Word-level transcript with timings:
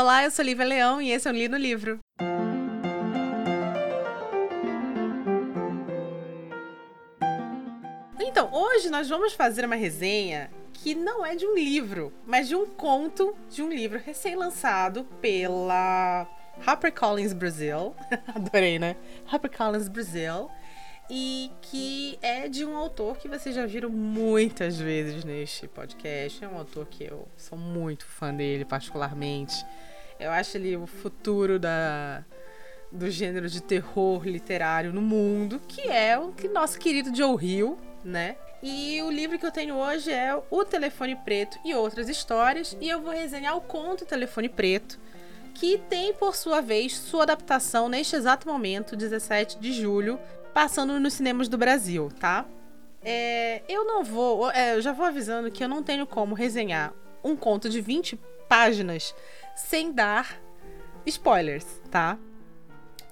Olá, 0.00 0.22
eu 0.22 0.30
sou 0.30 0.44
Lívia 0.44 0.64
Leão 0.64 1.02
e 1.02 1.10
esse 1.10 1.26
é 1.26 1.30
o 1.32 1.34
Li 1.34 1.48
no 1.48 1.56
Livro. 1.56 1.98
Então, 8.20 8.48
hoje 8.52 8.90
nós 8.90 9.08
vamos 9.08 9.32
fazer 9.32 9.64
uma 9.64 9.74
resenha 9.74 10.52
que 10.72 10.94
não 10.94 11.26
é 11.26 11.34
de 11.34 11.44
um 11.44 11.52
livro, 11.52 12.12
mas 12.24 12.46
de 12.46 12.54
um 12.54 12.64
conto 12.64 13.34
de 13.50 13.60
um 13.60 13.68
livro 13.68 13.98
recém-lançado 13.98 15.02
pela 15.20 16.28
HarperCollins 16.64 17.32
Brasil. 17.32 17.92
Adorei, 18.32 18.78
né? 18.78 18.94
HarperCollins 19.26 19.88
Brasil 19.88 20.48
e 21.10 21.50
que 21.62 22.18
é 22.20 22.48
de 22.48 22.64
um 22.64 22.76
autor 22.76 23.16
que 23.16 23.28
vocês 23.28 23.54
já 23.54 23.64
viram 23.66 23.88
muitas 23.90 24.78
vezes 24.78 25.24
neste 25.24 25.66
podcast. 25.66 26.44
É 26.44 26.48
um 26.48 26.58
autor 26.58 26.86
que 26.86 27.04
eu 27.04 27.26
sou 27.36 27.56
muito 27.56 28.06
fã 28.06 28.32
dele, 28.32 28.64
particularmente. 28.64 29.64
Eu 30.18 30.30
acho 30.30 30.56
ele 30.56 30.76
o 30.76 30.86
futuro 30.86 31.58
da, 31.58 32.24
do 32.90 33.10
gênero 33.10 33.48
de 33.48 33.62
terror 33.62 34.26
literário 34.26 34.92
no 34.92 35.00
mundo, 35.00 35.60
que 35.68 35.82
é 35.82 36.18
o 36.18 36.32
que 36.32 36.48
nosso 36.48 36.78
querido 36.78 37.14
Joe 37.14 37.36
Hill, 37.44 37.78
né? 38.04 38.36
E 38.62 39.00
o 39.02 39.10
livro 39.10 39.38
que 39.38 39.46
eu 39.46 39.52
tenho 39.52 39.76
hoje 39.76 40.10
é 40.10 40.36
O 40.50 40.64
Telefone 40.64 41.14
Preto 41.14 41.58
e 41.64 41.74
Outras 41.74 42.08
Histórias, 42.08 42.76
e 42.80 42.88
eu 42.88 43.00
vou 43.00 43.12
resenhar 43.12 43.56
o 43.56 43.60
conto 43.60 44.04
Telefone 44.04 44.48
Preto, 44.48 44.98
que 45.54 45.78
tem, 45.88 46.12
por 46.12 46.34
sua 46.34 46.60
vez, 46.60 46.96
sua 46.96 47.22
adaptação 47.22 47.88
neste 47.88 48.16
exato 48.16 48.48
momento, 48.48 48.96
17 48.96 49.58
de 49.58 49.72
julho, 49.72 50.18
passando 50.52 50.98
nos 50.98 51.14
cinemas 51.14 51.48
do 51.48 51.56
Brasil, 51.56 52.10
tá? 52.18 52.44
É, 53.02 53.62
eu 53.68 53.84
não 53.84 54.02
vou. 54.02 54.50
É, 54.50 54.74
eu 54.74 54.82
já 54.82 54.92
vou 54.92 55.06
avisando 55.06 55.50
que 55.50 55.62
eu 55.62 55.68
não 55.68 55.82
tenho 55.82 56.06
como 56.06 56.34
resenhar 56.34 56.92
um 57.22 57.36
conto 57.36 57.68
de 57.68 57.80
20 57.80 58.18
páginas 58.48 59.14
sem 59.58 59.92
dar 59.92 60.40
spoilers, 61.04 61.66
tá? 61.90 62.18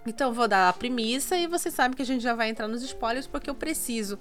Então 0.07 0.33
vou 0.33 0.47
dar 0.47 0.69
a 0.69 0.73
premissa 0.73 1.37
e 1.37 1.47
você 1.47 1.71
sabe 1.71 1.97
que 1.97 2.03
a 2.03 2.07
gente 2.07 2.23
já 2.23 2.35
vai 2.35 2.49
entrar 2.49 2.69
nos 2.69 2.83
spoilers 2.83 3.27
porque 3.27 3.51
eu 3.51 3.55
preciso 3.55 4.19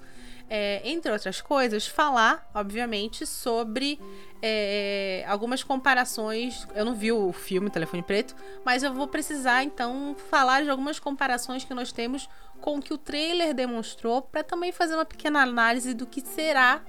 é, 0.48 0.80
entre 0.84 1.10
outras 1.10 1.40
coisas, 1.40 1.86
falar, 1.86 2.48
obviamente, 2.54 3.26
sobre 3.26 3.98
é, 4.40 5.24
algumas 5.26 5.62
comparações. 5.62 6.66
Eu 6.74 6.84
não 6.84 6.94
vi 6.94 7.10
o 7.10 7.32
filme 7.32 7.70
Telefone 7.70 8.02
Preto, 8.02 8.34
mas 8.64 8.82
eu 8.82 8.92
vou 8.92 9.08
precisar 9.08 9.64
então 9.64 10.14
falar 10.30 10.62
de 10.62 10.70
algumas 10.70 10.98
comparações 10.98 11.64
que 11.64 11.74
nós 11.74 11.92
temos 11.92 12.28
com 12.60 12.78
o 12.78 12.82
que 12.82 12.94
o 12.94 12.98
trailer 12.98 13.52
demonstrou, 13.54 14.22
para 14.22 14.42
também 14.42 14.72
fazer 14.72 14.94
uma 14.94 15.04
pequena 15.04 15.42
análise 15.42 15.92
do 15.92 16.06
que 16.06 16.20
será 16.20 16.80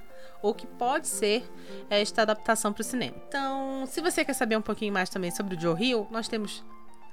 ou 0.41 0.53
que 0.53 0.67
pode 0.67 1.07
ser 1.07 1.43
esta 1.89 2.21
adaptação 2.21 2.71
para 2.73 2.81
o 2.81 2.83
cinema. 2.83 3.15
Então, 3.27 3.85
se 3.87 4.01
você 4.01 4.23
quer 4.23 4.33
saber 4.33 4.57
um 4.57 4.61
pouquinho 4.61 4.93
mais 4.93 5.09
também 5.09 5.31
sobre 5.31 5.55
o 5.55 5.59
Joe 5.59 5.81
Hill, 5.81 6.07
nós 6.11 6.27
temos 6.27 6.63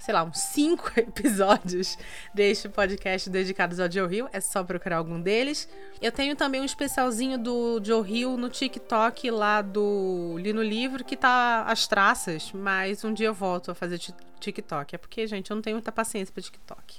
sei 0.04 0.12
lá, 0.12 0.22
uns 0.22 0.38
cinco 0.38 0.92
episódios 1.00 1.96
deste 2.34 2.68
podcast 2.68 3.30
dedicados 3.30 3.80
ao 3.80 3.90
Joe 3.90 4.14
Hill. 4.14 4.28
É 4.32 4.40
só 4.40 4.62
procurar 4.62 4.98
algum 4.98 5.18
deles. 5.18 5.66
Eu 6.00 6.12
tenho 6.12 6.36
também 6.36 6.60
um 6.60 6.64
especialzinho 6.64 7.38
do 7.38 7.80
Joe 7.82 8.06
Hill 8.06 8.36
no 8.36 8.50
TikTok 8.50 9.30
lá 9.30 9.62
do 9.62 10.36
Li 10.38 10.52
no 10.52 10.62
Livro, 10.62 11.04
que 11.04 11.16
tá 11.16 11.62
as 11.62 11.86
traças, 11.86 12.52
mas 12.52 13.02
um 13.02 13.14
dia 13.14 13.28
eu 13.28 13.34
volto 13.34 13.70
a 13.70 13.74
fazer 13.74 13.98
TikTok. 14.40 14.94
É 14.94 14.98
porque, 14.98 15.26
gente, 15.26 15.50
eu 15.50 15.54
não 15.54 15.62
tenho 15.62 15.76
muita 15.76 15.90
paciência 15.90 16.32
para 16.32 16.42
TikTok. 16.42 16.98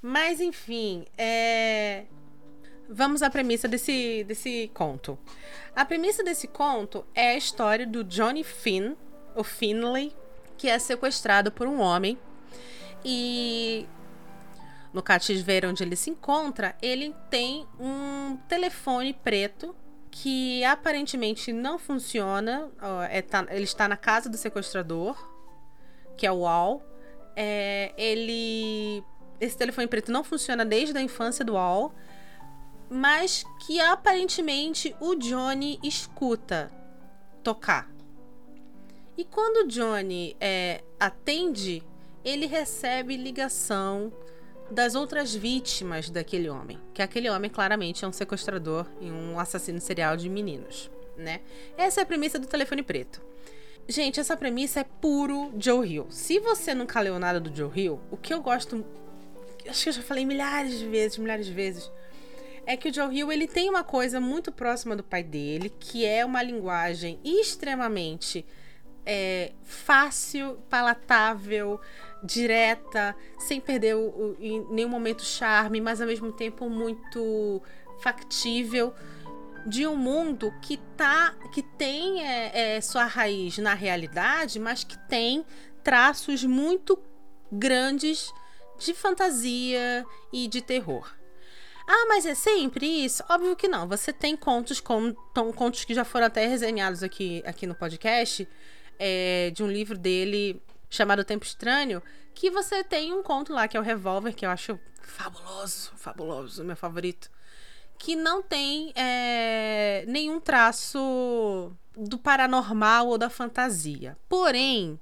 Mas, 0.00 0.40
enfim, 0.40 1.04
é... 1.18 2.04
Vamos 2.88 3.22
à 3.22 3.30
premissa 3.30 3.66
desse, 3.66 4.24
desse 4.24 4.70
conto. 4.72 5.18
A 5.74 5.84
premissa 5.84 6.22
desse 6.22 6.46
conto 6.46 7.04
é 7.14 7.30
a 7.30 7.36
história 7.36 7.86
do 7.86 8.04
Johnny 8.04 8.44
Finn, 8.44 8.94
o 9.34 9.42
Finley, 9.42 10.14
que 10.56 10.68
é 10.68 10.78
sequestrado 10.78 11.50
por 11.50 11.66
um 11.66 11.80
homem 11.80 12.18
e 13.04 13.86
no 14.92 15.02
cativeiro 15.02 15.68
onde 15.68 15.82
ele 15.82 15.94
se 15.94 16.10
encontra, 16.10 16.74
ele 16.80 17.14
tem 17.28 17.66
um 17.78 18.38
telefone 18.48 19.12
preto 19.12 19.76
que 20.10 20.64
aparentemente 20.64 21.52
não 21.52 21.78
funciona. 21.78 22.70
É, 23.10 23.20
tá, 23.20 23.46
ele 23.50 23.64
está 23.64 23.86
na 23.86 23.96
casa 23.96 24.30
do 24.30 24.36
sequestrador, 24.36 25.14
que 26.16 26.26
é 26.26 26.32
o 26.32 26.46
Al. 26.46 26.82
É, 27.36 27.92
ele. 27.98 29.04
Esse 29.38 29.56
telefone 29.56 29.86
preto 29.86 30.10
não 30.10 30.24
funciona 30.24 30.64
desde 30.64 30.96
a 30.96 31.02
infância 31.02 31.44
do 31.44 31.58
Al, 31.58 31.94
mas 32.88 33.44
que 33.66 33.80
aparentemente 33.80 34.94
o 35.00 35.14
Johnny 35.14 35.78
escuta 35.82 36.70
tocar. 37.42 37.90
E 39.16 39.24
quando 39.24 39.64
o 39.64 39.68
Johnny 39.68 40.36
é, 40.40 40.82
atende, 41.00 41.82
ele 42.24 42.46
recebe 42.46 43.16
ligação 43.16 44.12
das 44.70 44.94
outras 44.94 45.34
vítimas 45.34 46.10
daquele 46.10 46.48
homem. 46.48 46.78
Que 46.92 47.02
aquele 47.02 47.30
homem 47.30 47.50
claramente 47.50 48.04
é 48.04 48.08
um 48.08 48.12
sequestrador 48.12 48.86
e 49.00 49.10
um 49.10 49.38
assassino 49.38 49.80
serial 49.80 50.16
de 50.16 50.28
meninos, 50.28 50.90
né? 51.16 51.40
Essa 51.78 52.00
é 52.00 52.02
a 52.02 52.06
premissa 52.06 52.38
do 52.38 52.46
telefone 52.46 52.82
preto. 52.82 53.22
Gente, 53.88 54.18
essa 54.18 54.36
premissa 54.36 54.80
é 54.80 54.84
puro 54.84 55.52
Joe 55.56 55.88
Hill. 55.88 56.06
Se 56.10 56.40
você 56.40 56.74
nunca 56.74 57.00
leu 57.00 57.18
nada 57.18 57.38
do 57.38 57.54
Joe 57.54 57.70
Hill, 57.72 58.00
o 58.10 58.16
que 58.16 58.34
eu 58.34 58.42
gosto, 58.42 58.84
acho 59.68 59.84
que 59.84 59.88
eu 59.88 59.92
já 59.92 60.02
falei 60.02 60.24
milhares 60.24 60.78
de 60.78 60.88
vezes, 60.88 61.16
milhares 61.16 61.46
de 61.46 61.52
vezes, 61.52 61.90
é 62.66 62.76
que 62.76 62.88
o 62.88 62.92
Joe 62.92 63.16
Hill 63.16 63.30
ele 63.30 63.46
tem 63.46 63.70
uma 63.70 63.84
coisa 63.84 64.20
muito 64.20 64.50
próxima 64.50 64.96
do 64.96 65.04
pai 65.04 65.22
dele, 65.22 65.70
que 65.70 66.04
é 66.04 66.24
uma 66.24 66.42
linguagem 66.42 67.18
extremamente 67.24 68.44
é, 69.06 69.52
fácil, 69.62 70.58
palatável, 70.68 71.80
direta, 72.24 73.14
sem 73.38 73.60
perder 73.60 73.94
o, 73.94 74.08
o, 74.08 74.36
em 74.40 74.66
nenhum 74.70 74.88
momento 74.88 75.20
o 75.20 75.24
charme, 75.24 75.80
mas 75.80 76.00
ao 76.00 76.08
mesmo 76.08 76.32
tempo 76.32 76.68
muito 76.68 77.62
factível 78.00 78.92
de 79.64 79.86
um 79.86 79.96
mundo 79.96 80.52
que 80.62 80.76
tá 80.96 81.34
que 81.52 81.62
tem 81.62 82.24
é, 82.24 82.76
é, 82.76 82.80
sua 82.80 83.04
raiz 83.04 83.58
na 83.58 83.74
realidade, 83.74 84.58
mas 84.58 84.82
que 84.82 84.98
tem 85.08 85.44
traços 85.84 86.44
muito 86.44 86.98
grandes 87.50 88.32
de 88.78 88.92
fantasia 88.92 90.04
e 90.32 90.48
de 90.48 90.60
terror. 90.60 91.14
Ah, 91.86 92.06
mas 92.08 92.26
é 92.26 92.34
sempre 92.34 92.86
isso? 93.04 93.22
Óbvio 93.28 93.54
que 93.54 93.68
não. 93.68 93.86
Você 93.88 94.12
tem 94.12 94.36
contos 94.36 94.80
como 94.80 95.14
contos 95.54 95.84
que 95.84 95.94
já 95.94 96.04
foram 96.04 96.26
até 96.26 96.46
resenhados 96.46 97.02
aqui, 97.02 97.42
aqui 97.46 97.66
no 97.66 97.74
podcast, 97.74 98.48
é, 98.98 99.50
de 99.54 99.62
um 99.62 99.68
livro 99.68 99.96
dele 99.96 100.60
chamado 100.90 101.24
Tempo 101.24 101.44
Estranho, 101.44 102.02
que 102.34 102.50
você 102.50 102.82
tem 102.82 103.12
um 103.12 103.22
conto 103.22 103.52
lá 103.52 103.68
que 103.68 103.76
é 103.76 103.80
o 103.80 103.82
Revolver, 103.82 104.34
que 104.34 104.44
eu 104.44 104.50
acho 104.50 104.78
fabuloso, 105.00 105.92
fabuloso, 105.96 106.64
meu 106.64 106.76
favorito, 106.76 107.30
que 107.98 108.16
não 108.16 108.42
tem 108.42 108.92
é, 108.94 110.04
nenhum 110.08 110.40
traço 110.40 111.72
do 111.96 112.18
paranormal 112.18 113.08
ou 113.08 113.16
da 113.16 113.30
fantasia. 113.30 114.16
Porém, 114.28 115.00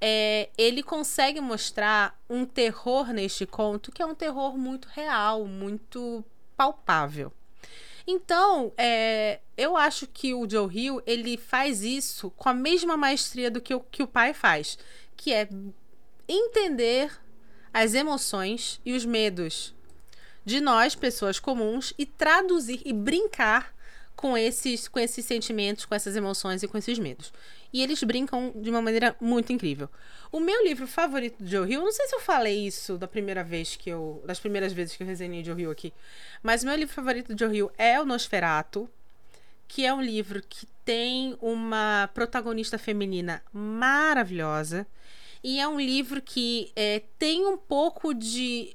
é, 0.00 0.48
ele 0.56 0.82
consegue 0.82 1.40
mostrar 1.40 2.18
um 2.28 2.44
terror 2.44 3.12
neste 3.12 3.46
conto 3.46 3.90
que 3.90 4.02
é 4.02 4.06
um 4.06 4.14
terror 4.14 4.56
muito 4.56 4.88
real, 4.88 5.44
muito 5.44 6.24
palpável. 6.56 7.32
Então, 8.06 8.72
é, 8.76 9.40
eu 9.56 9.76
acho 9.76 10.06
que 10.06 10.32
o 10.32 10.48
Joe 10.48 10.74
Hill 10.74 11.02
ele 11.06 11.36
faz 11.36 11.82
isso 11.82 12.30
com 12.30 12.48
a 12.48 12.54
mesma 12.54 12.96
maestria 12.96 13.50
do 13.50 13.60
que 13.60 13.74
o, 13.74 13.80
que 13.80 14.02
o 14.02 14.06
pai 14.06 14.32
faz, 14.32 14.78
que 15.16 15.32
é 15.32 15.48
entender 16.26 17.12
as 17.72 17.92
emoções 17.92 18.80
e 18.84 18.94
os 18.94 19.04
medos 19.04 19.74
de 20.44 20.60
nós, 20.60 20.94
pessoas 20.94 21.38
comuns, 21.38 21.92
e 21.98 22.06
traduzir 22.06 22.80
e 22.84 22.94
brincar 22.94 23.74
com 24.16 24.36
esses, 24.36 24.88
com 24.88 24.98
esses 24.98 25.24
sentimentos, 25.24 25.84
com 25.84 25.94
essas 25.94 26.16
emoções 26.16 26.62
e 26.62 26.68
com 26.68 26.78
esses 26.78 26.98
medos. 26.98 27.32
E 27.72 27.82
eles 27.82 28.02
brincam 28.02 28.52
de 28.56 28.70
uma 28.70 28.80
maneira 28.80 29.14
muito 29.20 29.52
incrível. 29.52 29.88
O 30.32 30.40
meu 30.40 30.64
livro 30.64 30.86
favorito 30.86 31.42
do 31.42 31.48
Joe 31.48 31.70
Hill, 31.70 31.82
não 31.82 31.92
sei 31.92 32.06
se 32.06 32.14
eu 32.14 32.20
falei 32.20 32.66
isso 32.66 32.96
da 32.96 33.06
primeira 33.06 33.44
vez 33.44 33.76
que 33.76 33.90
eu. 33.90 34.22
Das 34.26 34.40
primeiras 34.40 34.72
vezes 34.72 34.96
que 34.96 35.02
eu 35.02 35.06
resenhei 35.06 35.44
Joe 35.44 35.60
Hill 35.60 35.70
aqui. 35.70 35.92
Mas 36.42 36.64
meu 36.64 36.74
livro 36.74 36.94
favorito 36.94 37.34
do 37.34 37.38
Joe 37.38 37.54
Hill 37.54 37.70
é 37.76 38.00
o 38.00 38.06
Nosferato, 38.06 38.88
que 39.66 39.84
é 39.84 39.92
um 39.92 40.00
livro 40.00 40.42
que 40.42 40.66
tem 40.84 41.36
uma 41.40 42.08
protagonista 42.14 42.78
feminina 42.78 43.42
maravilhosa. 43.52 44.86
E 45.44 45.60
é 45.60 45.68
um 45.68 45.78
livro 45.78 46.20
que 46.20 46.72
é, 46.74 47.02
tem 47.18 47.46
um 47.46 47.56
pouco 47.56 48.14
de. 48.14 48.74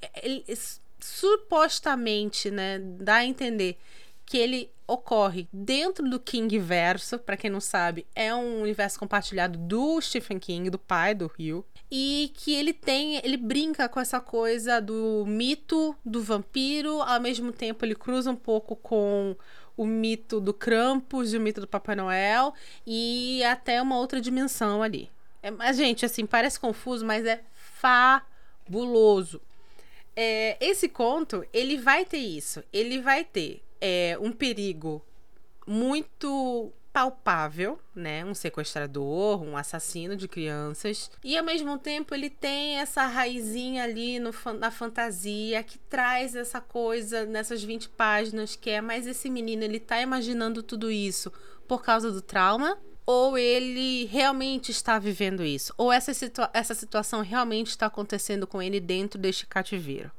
Supostamente, 1.00 2.50
né? 2.50 2.80
Dá 2.80 3.16
a 3.16 3.26
entender 3.26 3.78
que 4.26 4.38
ele 4.38 4.73
ocorre 4.88 5.48
dentro 5.52 6.10
do 6.10 6.20
King 6.20 6.60
verso, 6.60 7.18
para 7.20 7.38
quem 7.38 7.50
não 7.50 7.62
sabe, 7.62 8.06
é 8.16 8.34
um 8.34 8.62
universo 8.62 9.00
compartilhado 9.00 9.58
do 9.58 10.00
Stephen 10.02 10.40
King, 10.40 10.70
do 10.70 10.80
pai 10.80 11.14
do 11.14 11.32
Hill, 11.38 11.66
e 11.90 12.32
que 12.36 12.54
ele 12.54 12.74
tem, 12.74 13.18
ele 13.24 13.38
brinca 13.38 13.88
com 13.88 14.00
essa 14.00 14.20
coisa 14.20 14.80
do 14.80 15.26
mito 15.26 15.96
do 16.04 16.22
vampiro, 16.22 17.02
ao 17.02 17.20
mesmo 17.20 17.52
tempo 17.52 17.86
ele 17.86 17.96
cruza 17.96 18.32
um 18.32 18.36
pouco 18.36 18.76
com 18.76 19.36
o 19.76 19.86
mito 19.86 20.40
do 20.40 20.54
Krampus 20.54 21.34
e 21.34 21.38
o 21.38 21.42
mito 21.42 21.62
do 21.62 21.68
Papai 21.68 21.96
Noel 21.96 22.54
e 22.86 23.44
até 23.44 23.82
uma 23.82 23.98
outra 23.98 24.22
dimensão 24.22 24.84
ali. 24.84 25.10
É, 25.42 25.50
mas, 25.52 25.78
gente, 25.78 26.06
assim, 26.06 26.26
parece 26.26 26.60
confuso, 26.60 27.06
mas 27.06 27.26
é 27.26 27.44
fabuloso. 27.54 29.42
É, 30.16 30.58
esse 30.62 30.88
conto, 30.88 31.44
ele 31.52 31.78
vai 31.78 32.06
ter 32.06 32.20
isso. 32.20 32.64
Ele 32.72 33.02
vai 33.02 33.26
ter 33.26 33.63
é, 33.86 34.18
um 34.22 34.32
perigo 34.32 35.04
muito 35.68 36.72
palpável, 36.94 37.78
né? 37.94 38.24
Um 38.24 38.34
sequestrador, 38.34 39.44
um 39.44 39.58
assassino 39.58 40.16
de 40.16 40.28
crianças. 40.28 41.12
E 41.22 41.38
ao 41.38 41.44
mesmo 41.44 41.78
tempo 41.78 42.16
ele 42.16 42.30
tem 42.30 42.80
essa 42.80 43.06
raizinha 43.08 43.84
ali 43.84 44.20
no, 44.20 44.32
na 44.58 44.72
fantasia 44.72 45.62
que 45.64 45.78
traz 45.78 46.34
essa 46.34 46.62
coisa 46.62 47.26
nessas 47.26 47.62
20 47.62 47.90
páginas 47.90 48.56
que 48.56 48.70
é, 48.70 48.80
mas 48.80 49.06
esse 49.06 49.30
menino 49.30 49.64
ele 49.64 49.80
tá 49.80 50.00
imaginando 50.00 50.64
tudo 50.64 50.90
isso 50.90 51.34
por 51.68 51.82
causa 51.82 52.10
do 52.10 52.22
trauma 52.22 52.78
ou 53.06 53.38
ele 53.38 54.06
realmente 54.06 54.72
está 54.72 54.98
vivendo 54.98 55.44
isso, 55.44 55.74
ou 55.78 55.92
essa, 55.92 56.14
situa 56.14 56.50
essa 56.54 56.74
situação 56.74 57.22
realmente 57.22 57.68
está 57.68 57.88
acontecendo 57.88 58.48
com 58.48 58.62
ele 58.62 58.80
dentro 58.80 59.20
deste 59.20 59.46
cativeiro. 59.46 60.10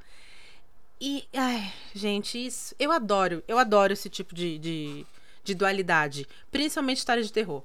E, 1.07 1.29
ai, 1.35 1.71
gente, 1.95 2.47
isso. 2.47 2.75
Eu 2.79 2.91
adoro, 2.91 3.45
eu 3.47 3.59
adoro 3.59 3.93
esse 3.93 4.09
tipo 4.09 4.35
de, 4.35 4.59
de, 4.59 5.07
de 5.45 5.55
dualidade, 5.55 6.27
principalmente 6.51 6.97
histórias 6.97 7.27
de 7.27 7.33
terror. 7.33 7.63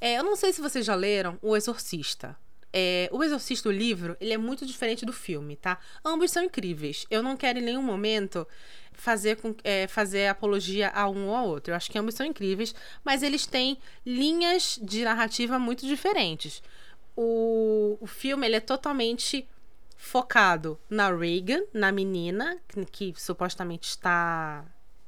É, 0.00 0.18
eu 0.18 0.24
não 0.24 0.34
sei 0.34 0.52
se 0.52 0.60
vocês 0.60 0.84
já 0.84 0.96
leram 0.96 1.38
O 1.40 1.56
Exorcista. 1.56 2.36
É, 2.72 3.08
o 3.12 3.22
Exorcista, 3.22 3.68
o 3.68 3.72
livro, 3.72 4.16
ele 4.20 4.32
é 4.32 4.36
muito 4.36 4.66
diferente 4.66 5.06
do 5.06 5.12
filme, 5.12 5.54
tá? 5.54 5.78
Ambos 6.04 6.32
são 6.32 6.42
incríveis. 6.42 7.06
Eu 7.08 7.22
não 7.22 7.36
quero 7.36 7.60
em 7.60 7.62
nenhum 7.62 7.80
momento 7.80 8.44
fazer, 8.92 9.36
com, 9.36 9.54
é, 9.62 9.86
fazer 9.86 10.26
apologia 10.26 10.88
a 10.88 11.08
um 11.08 11.28
ou 11.28 11.36
a 11.36 11.44
outro. 11.44 11.70
Eu 11.70 11.76
acho 11.76 11.88
que 11.88 11.96
ambos 11.96 12.16
são 12.16 12.26
incríveis, 12.26 12.74
mas 13.04 13.22
eles 13.22 13.46
têm 13.46 13.78
linhas 14.04 14.80
de 14.82 15.04
narrativa 15.04 15.60
muito 15.60 15.86
diferentes. 15.86 16.60
O, 17.16 17.96
o 18.00 18.06
filme 18.08 18.48
ele 18.48 18.56
é 18.56 18.60
totalmente 18.60 19.46
focado 20.04 20.78
na 20.88 21.10
Reagan, 21.10 21.62
na 21.72 21.90
menina, 21.90 22.58
que, 22.68 23.12
que 23.12 23.22
supostamente 23.22 23.88
está 23.88 24.64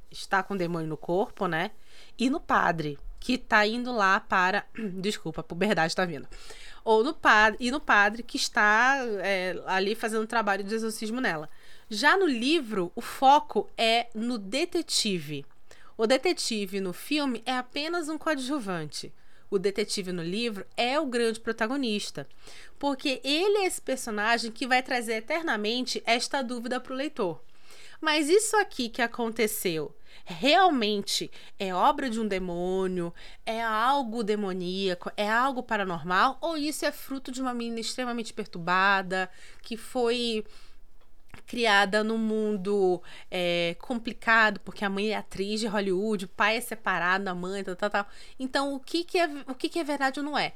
está 0.09 0.41
com 0.41 0.57
demônio 0.57 0.87
no 0.87 0.97
corpo, 0.97 1.47
né? 1.47 1.71
E 2.17 2.29
no 2.29 2.39
padre, 2.39 2.97
que 3.19 3.37
tá 3.37 3.65
indo 3.67 3.91
lá 3.91 4.19
para. 4.19 4.65
Desculpa, 4.99 5.41
a 5.41 5.43
puberdade 5.43 5.95
tá 5.95 6.03
vindo. 6.03 6.27
Ou 6.83 7.03
no 7.03 7.13
padre, 7.13 7.57
e 7.59 7.69
no 7.69 7.79
padre 7.79 8.23
que 8.23 8.37
está 8.37 8.97
é, 9.21 9.61
ali 9.67 9.93
fazendo 9.93 10.25
trabalho 10.25 10.63
de 10.63 10.73
exorcismo 10.73 11.21
nela. 11.21 11.49
Já 11.89 12.17
no 12.17 12.25
livro, 12.25 12.91
o 12.95 13.01
foco 13.01 13.69
é 13.77 14.07
no 14.15 14.37
detetive. 14.37 15.45
O 15.95 16.07
detetive 16.07 16.79
no 16.79 16.93
filme 16.93 17.43
é 17.45 17.55
apenas 17.55 18.09
um 18.09 18.17
coadjuvante. 18.17 19.13
O 19.49 19.57
detetive 19.57 20.11
no 20.11 20.23
livro 20.23 20.65
é 20.75 20.99
o 20.99 21.05
grande 21.05 21.39
protagonista, 21.39 22.27
porque 22.77 23.21
ele 23.23 23.59
é 23.59 23.65
esse 23.65 23.81
personagem 23.81 24.51
que 24.51 24.67
vai 24.67 24.83
trazer 24.83 25.15
eternamente 25.15 26.01
esta 26.05 26.41
dúvida 26.41 26.79
para 26.79 26.93
o 26.93 26.95
leitor. 26.95 27.41
Mas 27.99 28.29
isso 28.29 28.55
aqui 28.57 28.89
que 28.89 29.01
aconteceu 29.01 29.95
realmente 30.25 31.31
é 31.57 31.73
obra 31.73 32.09
de 32.09 32.19
um 32.19 32.27
demônio? 32.27 33.13
É 33.45 33.63
algo 33.63 34.23
demoníaco? 34.23 35.11
É 35.15 35.29
algo 35.29 35.63
paranormal? 35.63 36.37
Ou 36.41 36.57
isso 36.57 36.85
é 36.85 36.91
fruto 36.91 37.31
de 37.31 37.41
uma 37.41 37.53
menina 37.53 37.79
extremamente 37.79 38.33
perturbada 38.33 39.29
que 39.61 39.77
foi 39.77 40.45
criada 41.43 42.03
num 42.03 42.17
mundo 42.17 43.01
é, 43.29 43.75
complicado, 43.79 44.59
porque 44.61 44.83
a 44.83 44.89
mãe 44.89 45.09
é 45.09 45.15
atriz 45.15 45.59
de 45.59 45.67
Hollywood, 45.67 46.25
o 46.25 46.29
pai 46.29 46.57
é 46.57 46.61
separado 46.61 47.25
da 47.25 47.35
mãe, 47.35 47.63
tal, 47.63 47.75
tal, 47.75 47.89
tal. 47.89 48.07
Então, 48.39 48.73
o 48.73 48.79
que, 48.79 49.03
que, 49.03 49.19
é, 49.19 49.29
o 49.47 49.55
que, 49.55 49.69
que 49.69 49.79
é 49.79 49.83
verdade 49.83 50.19
ou 50.19 50.25
não 50.25 50.37
é? 50.37 50.53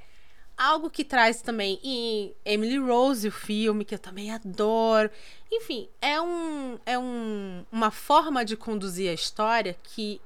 Algo 0.57 0.89
que 0.89 1.03
traz 1.03 1.41
também 1.41 1.79
em 1.83 2.35
Emily 2.45 2.77
Rose, 2.77 3.27
o 3.27 3.31
filme, 3.31 3.85
que 3.85 3.95
eu 3.95 3.99
também 3.99 4.31
adoro. 4.31 5.09
Enfim, 5.51 5.89
é, 6.01 6.21
um, 6.21 6.77
é 6.85 6.99
um, 6.99 7.65
uma 7.71 7.89
forma 7.89 8.45
de 8.45 8.55
conduzir 8.55 9.09
a 9.09 9.13
história 9.13 9.75
que. 9.81 10.21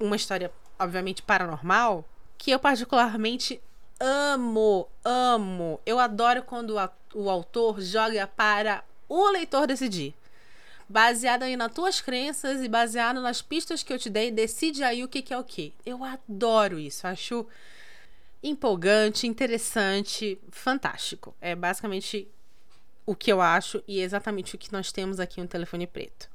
Uma 0.00 0.16
história, 0.16 0.50
obviamente, 0.78 1.22
paranormal, 1.22 2.04
que 2.38 2.50
eu 2.50 2.58
particularmente 2.58 3.60
amo, 4.00 4.88
amo. 5.04 5.80
Eu 5.86 5.98
adoro 5.98 6.42
quando 6.42 6.78
a, 6.78 6.90
o 7.14 7.30
autor 7.30 7.80
joga 7.80 8.26
para 8.26 8.84
o 9.14 9.30
leitor 9.30 9.66
decidir. 9.66 10.12
Baseado 10.88 11.44
aí 11.44 11.56
nas 11.56 11.72
tuas 11.72 12.00
crenças 12.00 12.62
e 12.62 12.68
baseado 12.68 13.20
nas 13.20 13.40
pistas 13.40 13.82
que 13.82 13.92
eu 13.92 13.98
te 13.98 14.10
dei, 14.10 14.30
decide 14.30 14.82
aí 14.82 15.04
o 15.04 15.08
que, 15.08 15.22
que 15.22 15.32
é 15.32 15.38
o 15.38 15.44
que. 15.44 15.72
Eu 15.86 16.02
adoro 16.02 16.78
isso, 16.78 17.06
acho 17.06 17.46
empolgante, 18.42 19.26
interessante, 19.26 20.38
fantástico. 20.50 21.34
É 21.40 21.54
basicamente 21.54 22.28
o 23.06 23.14
que 23.14 23.32
eu 23.32 23.40
acho 23.40 23.82
e 23.86 24.00
exatamente 24.00 24.56
o 24.56 24.58
que 24.58 24.72
nós 24.72 24.90
temos 24.90 25.20
aqui 25.20 25.40
no 25.40 25.46
Telefone 25.46 25.86
Preto. 25.86 26.28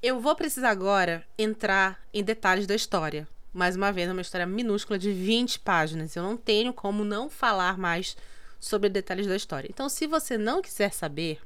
Eu 0.00 0.20
vou 0.20 0.36
precisar 0.36 0.70
agora 0.70 1.26
entrar 1.36 2.00
em 2.12 2.22
detalhes 2.22 2.66
da 2.66 2.74
história. 2.74 3.26
Mais 3.52 3.74
uma 3.74 3.92
vez, 3.92 4.08
é 4.08 4.12
uma 4.12 4.22
história 4.22 4.46
minúscula 4.46 4.98
de 4.98 5.12
20 5.12 5.58
páginas. 5.60 6.14
Eu 6.14 6.22
não 6.22 6.36
tenho 6.36 6.72
como 6.72 7.04
não 7.04 7.28
falar 7.28 7.76
mais 7.76 8.16
sobre 8.60 8.88
detalhes 8.88 9.26
da 9.26 9.36
história. 9.36 9.68
Então, 9.68 9.88
se 9.88 10.06
você 10.06 10.38
não 10.38 10.62
quiser 10.62 10.92
saber, 10.92 11.40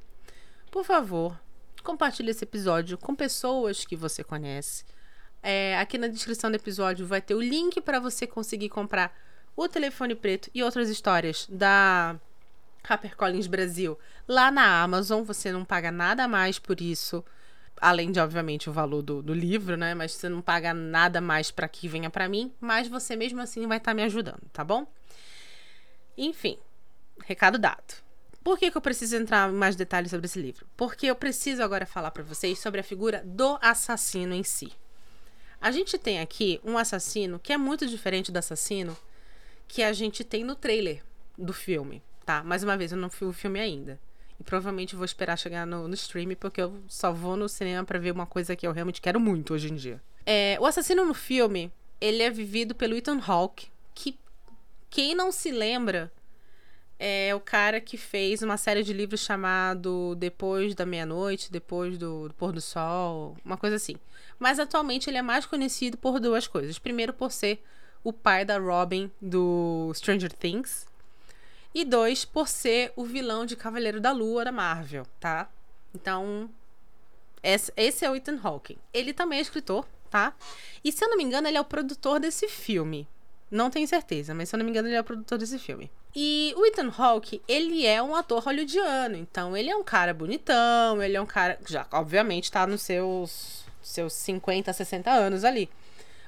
por 0.71 0.85
favor, 0.85 1.39
compartilhe 1.83 2.31
esse 2.31 2.45
episódio 2.45 2.99
com 2.99 3.15
pessoas 3.15 3.85
que 3.85 3.97
você 3.97 4.23
conhece. 4.23 4.85
É, 5.43 5.79
aqui 5.79 5.97
na 5.97 6.09
descrição 6.09 6.51
do 6.51 6.57
episódio 6.57 7.07
vai 7.07 7.21
ter 7.21 7.35
o 7.35 7.41
link 7.41 7.81
para 7.81 8.01
você 8.01 8.27
conseguir 8.27 8.69
comprar 8.69 9.17
o 9.57 9.69
telefone 9.69 10.15
preto 10.15 10.51
e 10.55 10.63
outras 10.63 10.89
histórias 10.89 11.47
da 11.51 12.17
HarperCollins 12.89 13.47
Brasil 13.47 13.99
lá 14.27 14.51
na 14.51 14.83
Amazon. 14.83 15.23
Você 15.25 15.51
não 15.53 15.65
paga 15.65 15.91
nada 15.91 16.29
mais 16.29 16.59
por 16.59 16.81
isso. 16.81 17.25
Além 17.81 18.11
de, 18.11 18.19
obviamente, 18.19 18.69
o 18.69 18.73
valor 18.73 19.03
do, 19.03 19.23
do 19.23 19.33
livro, 19.33 19.77
né? 19.77 19.95
Mas 19.95 20.13
você 20.13 20.29
não 20.29 20.43
paga 20.43 20.75
nada 20.75 21.21
mais 21.21 21.51
para 21.51 21.69
que 21.69 21.87
venha 21.87 22.11
para 22.11 22.29
mim. 22.29 22.53
Mas 22.61 22.89
você 22.89 23.15
mesmo 23.15 23.41
assim 23.41 23.67
vai 23.67 23.79
estar 23.79 23.93
tá 23.93 23.95
me 23.95 24.03
ajudando, 24.03 24.43
tá 24.53 24.65
bom? 24.65 24.87
Enfim, 26.17 26.59
recado 27.25 27.59
dado. 27.59 28.08
Por 28.43 28.59
que, 28.59 28.71
que 28.71 28.77
eu 28.77 28.81
preciso 28.81 29.17
entrar 29.17 29.51
em 29.51 29.55
mais 29.55 29.77
detalhes 29.77 30.11
sobre 30.11 30.27
esse 30.27 30.41
livro? 30.41 30.67
Porque 30.77 31.07
eu 31.07 31.15
preciso 31.15 31.63
agora 31.63 31.85
falar 31.85 32.11
para 32.11 32.23
vocês 32.23 32.59
sobre 32.59 32.81
a 32.81 32.85
figura 32.85 33.23
do 33.25 33.59
assassino 33.61 34.35
em 34.35 34.43
si. 34.43 34.73
A 35.61 35.71
gente 35.71 35.99
tem 35.99 36.21
aqui 36.21 36.61
um 36.65 36.79
assassino 36.79 37.39
que 37.39 37.53
é 37.53 37.57
muito 37.57 37.87
diferente 37.87 38.31
do 38.31 38.39
assassino 38.39 38.97
que 39.67 39.83
a 39.83 39.93
gente 39.93 40.25
tem 40.25 40.45
no 40.45 40.55
trailer 40.55 41.03
do 41.37 41.53
filme, 41.53 42.03
tá? 42.25 42.43
Mais 42.43 42.63
uma 42.63 42.77
vez, 42.77 42.93
eu 42.93 42.99
não 42.99 43.09
vi 43.09 43.25
o 43.25 43.33
filme 43.33 43.61
ainda. 43.61 44.01
E 44.41 44.45
provavelmente 44.45 44.95
vou 44.95 45.05
esperar 45.05 45.37
chegar 45.37 45.67
no, 45.67 45.89
no 45.89 45.95
stream, 45.95 46.35
porque 46.37 46.63
eu 46.63 46.81
só 46.89 47.13
vou 47.13 47.37
no 47.37 47.49
cinema 47.49 47.85
para 47.85 47.99
ver 47.99 48.13
uma 48.13 48.27
coisa 48.27 48.55
que 48.55 48.67
eu 48.67 48.73
realmente 48.73 49.01
quero 49.01 49.19
muito 49.19 49.53
hoje 49.53 49.71
em 49.71 49.75
dia. 49.75 50.01
É, 50.25 50.57
o 50.61 50.67
assassino 50.67 51.05
no 51.05 51.15
filme, 51.15 51.73
ele 52.01 52.23
é 52.23 52.31
vivido 52.31 52.75
pelo 52.75 52.95
Ethan 52.95 53.21
Hawke, 53.27 53.69
que 53.95 54.19
quem 54.89 55.15
não 55.15 55.33
se 55.33 55.51
lembra 55.51 56.13
é 56.99 57.35
o 57.35 57.41
cara 57.41 57.81
que 57.81 57.97
fez 57.97 58.43
uma 58.43 58.57
série 58.57 58.83
de 58.83 58.93
livros 58.93 59.21
chamado 59.21 60.15
Depois 60.17 60.75
da 60.75 60.85
Meia-Noite, 60.85 61.53
Depois 61.53 61.97
do, 61.97 62.29
do, 62.29 62.35
Pôr 62.35 62.53
do 62.53 62.61
Sol, 62.61 63.37
uma 63.45 63.57
coisa 63.57 63.77
assim. 63.77 63.97
Mas 64.39 64.59
atualmente 64.59 65.09
ele 65.09 65.19
é 65.19 65.23
mais 65.23 65.47
conhecido 65.47 65.97
por 65.97 66.19
duas 66.19 66.47
coisas. 66.47 66.79
Primeiro, 66.79 67.13
por 67.13 67.31
ser 67.31 67.63
o 68.03 68.13
pai 68.13 68.45
da 68.45 68.59
Robin 68.59 69.11
do 69.21 69.93
Stranger 69.95 70.33
Things. 70.33 70.87
E 71.75 71.85
dois, 71.85 72.25
por 72.25 72.49
ser 72.49 72.93
o 72.97 73.05
vilão 73.05 73.47
de 73.47 73.55
Cavaleiro 73.55 74.01
da 74.01 74.11
Lua 74.11 74.45
da 74.45 74.51
Marvel, 74.51 75.07
tá? 75.21 75.49
Então, 75.95 76.51
esse 77.77 78.05
é 78.05 78.11
o 78.11 78.17
Ethan 78.17 78.39
Hawke. 78.43 78.79
Ele 78.93 79.13
também 79.13 79.39
é 79.39 79.43
escritor, 79.43 79.87
tá? 80.11 80.35
E 80.83 80.91
se 80.91 81.05
eu 81.05 81.11
não 81.11 81.17
me 81.17 81.25
engano, 81.25 81.47
ele 81.47 81.59
é 81.59 81.61
o 81.61 81.65
produtor 81.65 82.19
desse 82.19 82.49
filme. 82.49 83.07
Não 83.51 83.71
tenho 83.71 83.89
certeza, 83.89 84.35
mas 84.35 84.49
se 84.49 84.55
eu 84.55 84.59
não 84.59 84.65
me 84.65 84.71
engano, 84.71 84.89
ele 84.89 84.97
é 84.97 85.01
o 85.01 85.05
produtor 85.05 85.39
desse 85.39 85.59
filme. 85.59 85.91
E 86.15 86.53
o 86.57 86.67
Ethan 86.67 86.93
Hawke, 86.97 87.41
ele 87.49 87.87
é 87.87 88.03
um 88.03 88.15
ator 88.15 88.43
hollywoodiano, 88.43 89.17
então 89.17 89.57
ele 89.57 89.71
é 89.71 89.77
um 89.77 89.85
cara 89.85 90.13
bonitão, 90.13 91.03
ele 91.03 91.17
é 91.17 91.21
um 91.21 91.27
cara 91.27 91.59
já 91.67 91.87
obviamente 91.93 92.51
tá 92.51 92.67
nos 92.67 92.83
seus 92.83 93.65
seus 93.83 94.13
50, 94.13 94.73
60 94.73 95.11
anos 95.11 95.45
ali. 95.45 95.71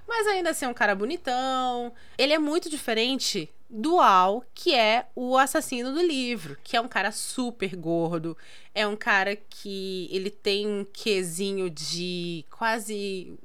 Mas 0.08 0.26
ainda 0.26 0.50
assim 0.50 0.64
é 0.64 0.68
um 0.68 0.74
cara 0.74 0.94
bonitão. 0.94 1.92
Ele 2.18 2.32
é 2.32 2.38
muito 2.38 2.68
diferente 2.68 3.48
do 3.68 4.00
Al, 4.00 4.44
que 4.52 4.74
é 4.74 5.06
o 5.14 5.38
assassino 5.38 5.92
do 5.92 6.02
livro, 6.02 6.58
que 6.64 6.76
é 6.76 6.80
um 6.80 6.88
cara 6.88 7.12
super 7.12 7.76
gordo, 7.76 8.36
é 8.74 8.84
um 8.86 8.96
cara 8.96 9.36
que 9.36 10.08
ele 10.10 10.30
tem 10.30 10.66
um 10.66 10.84
quesinho 10.84 11.70
de 11.70 12.44
quase 12.50 13.38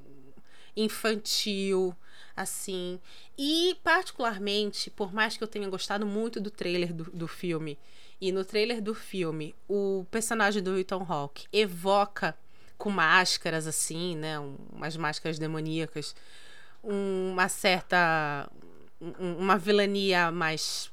infantil, 0.75 1.95
assim. 2.35 2.99
E, 3.37 3.77
particularmente, 3.83 4.89
por 4.89 5.13
mais 5.13 5.37
que 5.37 5.43
eu 5.43 5.47
tenha 5.47 5.69
gostado 5.69 6.05
muito 6.05 6.39
do 6.39 6.51
trailer 6.51 6.93
do, 6.93 7.05
do 7.05 7.27
filme, 7.27 7.77
e 8.19 8.31
no 8.31 8.45
trailer 8.45 8.81
do 8.81 8.95
filme, 8.95 9.53
o 9.67 10.05
personagem 10.09 10.63
do 10.63 10.77
Ethan 10.77 11.05
Hawke 11.07 11.47
evoca 11.51 12.35
com 12.77 12.89
máscaras, 12.89 13.67
assim, 13.67 14.15
né? 14.15 14.39
Umas 14.71 14.95
máscaras 14.97 15.37
demoníacas, 15.37 16.15
uma 16.83 17.49
certa. 17.49 18.49
uma 19.19 19.57
vilania 19.57 20.31
mais 20.31 20.89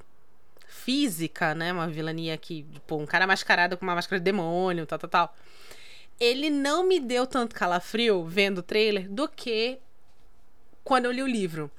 física, 0.66 1.54
né? 1.54 1.72
Uma 1.72 1.88
vilania 1.88 2.36
que, 2.36 2.64
tipo, 2.64 2.96
um 2.96 3.06
cara 3.06 3.26
mascarado 3.26 3.76
com 3.76 3.84
uma 3.84 3.94
máscara 3.94 4.18
de 4.18 4.24
demônio, 4.24 4.86
tal, 4.86 4.98
tal, 4.98 5.10
tal. 5.10 5.36
Ele 6.18 6.50
não 6.50 6.86
me 6.86 7.00
deu 7.00 7.26
tanto 7.26 7.54
calafrio 7.54 8.24
vendo 8.24 8.58
o 8.58 8.62
trailer 8.62 9.08
do 9.08 9.28
que 9.28 9.78
quando 10.84 11.06
eu 11.06 11.12
li 11.12 11.22
o 11.22 11.26
livro. 11.26 11.70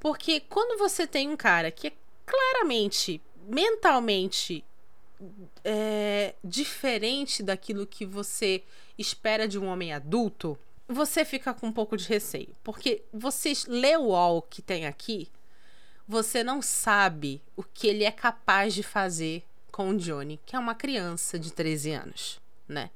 Porque 0.00 0.40
quando 0.40 0.78
você 0.78 1.06
tem 1.06 1.28
um 1.28 1.36
cara 1.36 1.70
que 1.70 1.88
é 1.88 1.92
claramente, 2.26 3.20
mentalmente 3.46 4.64
é, 5.64 6.34
diferente 6.42 7.42
daquilo 7.42 7.86
que 7.86 8.04
você 8.04 8.62
espera 8.98 9.48
de 9.48 9.58
um 9.58 9.66
homem 9.66 9.92
adulto, 9.92 10.58
você 10.86 11.24
fica 11.24 11.54
com 11.54 11.68
um 11.68 11.72
pouco 11.72 11.96
de 11.96 12.06
receio. 12.06 12.54
Porque 12.62 13.02
você 13.12 13.52
lê 13.66 13.96
o 13.96 14.14
all 14.14 14.42
que 14.42 14.60
tem 14.60 14.86
aqui, 14.86 15.28
você 16.06 16.44
não 16.44 16.60
sabe 16.60 17.40
o 17.56 17.62
que 17.62 17.86
ele 17.86 18.04
é 18.04 18.10
capaz 18.10 18.74
de 18.74 18.82
fazer 18.82 19.42
com 19.72 19.90
o 19.90 19.96
Johnny, 19.96 20.38
que 20.44 20.54
é 20.54 20.58
uma 20.58 20.74
criança 20.74 21.38
de 21.38 21.52
13 21.52 21.92
anos, 21.92 22.40
né? 22.68 22.90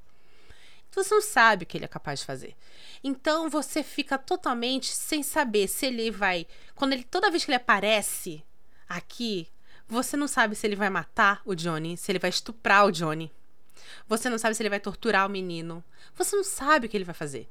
Você 0.90 1.14
não 1.14 1.22
sabe 1.22 1.64
o 1.64 1.66
que 1.66 1.76
ele 1.76 1.84
é 1.84 1.88
capaz 1.88 2.20
de 2.20 2.26
fazer. 2.26 2.56
Então 3.02 3.48
você 3.48 3.82
fica 3.82 4.18
totalmente 4.18 4.92
sem 4.92 5.22
saber 5.22 5.68
se 5.68 5.86
ele 5.86 6.10
vai. 6.10 6.46
Quando 6.74 6.92
ele. 6.92 7.04
Toda 7.04 7.30
vez 7.30 7.44
que 7.44 7.50
ele 7.50 7.56
aparece 7.56 8.42
aqui, 8.88 9.48
você 9.86 10.16
não 10.16 10.26
sabe 10.26 10.54
se 10.54 10.66
ele 10.66 10.76
vai 10.76 10.90
matar 10.90 11.40
o 11.44 11.54
Johnny, 11.54 11.96
se 11.96 12.10
ele 12.10 12.18
vai 12.18 12.30
estuprar 12.30 12.86
o 12.86 12.92
Johnny. 12.92 13.32
Você 14.06 14.28
não 14.28 14.38
sabe 14.38 14.54
se 14.54 14.62
ele 14.62 14.70
vai 14.70 14.80
torturar 14.80 15.26
o 15.26 15.30
menino. 15.30 15.84
Você 16.14 16.34
não 16.36 16.44
sabe 16.44 16.86
o 16.86 16.88
que 16.88 16.96
ele 16.96 17.04
vai 17.04 17.14
fazer. 17.14 17.48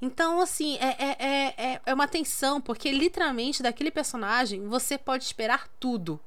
Então, 0.00 0.40
assim, 0.40 0.76
é, 0.78 0.96
é, 0.98 1.54
é, 1.56 1.80
é 1.84 1.94
uma 1.94 2.08
tensão, 2.08 2.60
porque 2.60 2.90
literalmente 2.92 3.62
daquele 3.62 3.90
personagem 3.90 4.66
você 4.66 4.96
pode 4.96 5.24
esperar 5.24 5.68
tudo. 5.80 6.20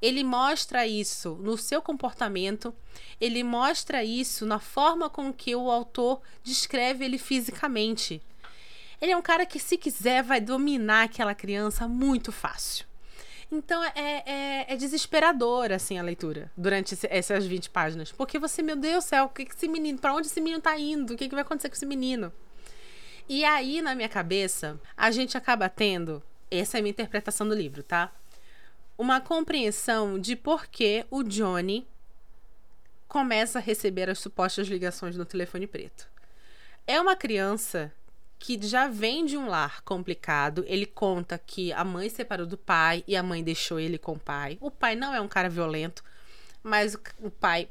Ele 0.00 0.22
mostra 0.22 0.86
isso 0.86 1.38
no 1.40 1.56
seu 1.56 1.80
comportamento, 1.80 2.74
ele 3.20 3.42
mostra 3.42 4.04
isso 4.04 4.44
na 4.44 4.58
forma 4.58 5.08
com 5.08 5.32
que 5.32 5.54
o 5.54 5.70
autor 5.70 6.20
descreve 6.42 7.04
ele 7.04 7.18
fisicamente. 7.18 8.22
Ele 9.00 9.12
é 9.12 9.16
um 9.16 9.22
cara 9.22 9.44
que, 9.44 9.58
se 9.58 9.76
quiser, 9.76 10.22
vai 10.22 10.40
dominar 10.40 11.04
aquela 11.04 11.34
criança 11.34 11.86
muito 11.86 12.32
fácil. 12.32 12.86
Então 13.50 13.82
é, 13.84 13.92
é, 14.26 14.66
é 14.68 14.76
desesperador, 14.76 15.70
assim, 15.70 15.98
a 15.98 16.02
leitura 16.02 16.50
durante 16.56 16.94
esse, 16.94 17.06
essas 17.10 17.46
20 17.46 17.70
páginas. 17.70 18.10
Porque 18.10 18.38
você, 18.38 18.62
meu 18.62 18.76
Deus 18.76 19.04
do 19.04 19.08
céu, 19.08 19.24
o 19.24 19.28
que, 19.28 19.44
que 19.44 19.54
esse 19.54 19.68
menino. 19.68 19.98
Pra 19.98 20.14
onde 20.14 20.26
esse 20.26 20.40
menino 20.40 20.60
tá 20.60 20.78
indo? 20.78 21.14
O 21.14 21.16
que, 21.16 21.28
que 21.28 21.34
vai 21.34 21.42
acontecer 21.42 21.68
com 21.68 21.74
esse 21.74 21.86
menino? 21.86 22.32
E 23.28 23.44
aí, 23.44 23.80
na 23.80 23.94
minha 23.94 24.08
cabeça, 24.08 24.80
a 24.96 25.10
gente 25.10 25.36
acaba 25.36 25.68
tendo. 25.68 26.22
Essa 26.50 26.76
é 26.76 26.80
a 26.80 26.82
minha 26.82 26.90
interpretação 26.90 27.46
do 27.46 27.54
livro, 27.54 27.82
tá? 27.82 28.12
Uma 28.98 29.20
compreensão 29.20 30.18
de 30.18 30.34
por 30.34 30.66
que 30.66 31.04
o 31.10 31.22
Johnny 31.22 31.86
começa 33.06 33.58
a 33.58 33.62
receber 33.62 34.08
as 34.08 34.18
supostas 34.18 34.68
ligações 34.68 35.16
no 35.16 35.24
telefone 35.24 35.66
preto. 35.66 36.08
É 36.86 37.00
uma 37.00 37.16
criança 37.16 37.92
que 38.38 38.58
já 38.66 38.88
vem 38.88 39.24
de 39.24 39.36
um 39.36 39.48
lar 39.48 39.82
complicado. 39.82 40.64
Ele 40.66 40.86
conta 40.86 41.38
que 41.38 41.72
a 41.72 41.84
mãe 41.84 42.08
separou 42.08 42.46
do 42.46 42.56
pai 42.56 43.02
e 43.06 43.16
a 43.16 43.22
mãe 43.22 43.42
deixou 43.42 43.80
ele 43.80 43.98
com 43.98 44.12
o 44.12 44.18
pai. 44.18 44.58
O 44.60 44.70
pai 44.70 44.94
não 44.94 45.14
é 45.14 45.20
um 45.20 45.28
cara 45.28 45.48
violento, 45.48 46.04
mas 46.62 46.96
o 47.18 47.30
pai, 47.30 47.68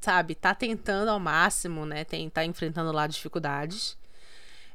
sabe, 0.00 0.34
tá 0.34 0.54
tentando 0.54 1.08
ao 1.08 1.20
máximo, 1.20 1.86
né? 1.86 2.04
Tem, 2.04 2.28
tá 2.28 2.44
enfrentando 2.44 2.92
lá 2.92 3.06
dificuldades. 3.06 3.96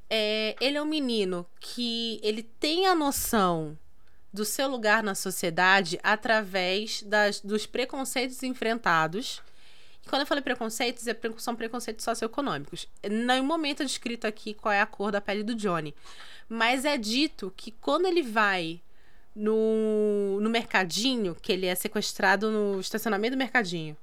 É, 0.10 0.56
ele 0.62 0.78
é 0.78 0.82
um 0.82 0.86
menino 0.86 1.46
que 1.60 2.20
ele 2.24 2.44
tem 2.44 2.88
a 2.88 2.96
noção 2.96 3.78
do 4.36 4.46
seu 4.46 4.68
lugar 4.68 5.02
na 5.02 5.16
sociedade 5.16 6.00
através 6.04 7.02
das, 7.04 7.40
dos 7.40 7.66
preconceitos 7.66 8.44
enfrentados 8.44 9.42
quando 10.08 10.22
eu 10.22 10.28
falei 10.28 10.44
preconceitos, 10.44 11.08
é, 11.08 11.18
são 11.38 11.56
preconceitos 11.56 12.06
socioeconômicos. 12.06 12.88
Não 13.10 13.44
momento 13.44 13.84
descrito 13.84 14.28
aqui 14.28 14.54
qual 14.54 14.72
é 14.72 14.80
a 14.80 14.86
cor 14.86 15.12
da 15.12 15.20
pele 15.20 15.44
do 15.44 15.56
Johnny. 15.56 15.96
Mas 16.48 16.86
é 16.86 16.96
dito 16.96 17.52
que 17.58 17.72
quando 17.72 18.06
ele 18.06 18.22
vai 18.22 18.80
no, 19.36 20.40
no 20.40 20.50
mercadinho, 20.50 21.36
que 21.36 21.52
ele 21.52 21.66
é 21.66 21.76
sequestrado 21.76 22.52
no 22.52 22.80
estacionamento 22.80 23.36
do 23.36 23.40
mercadinho. 23.40 23.98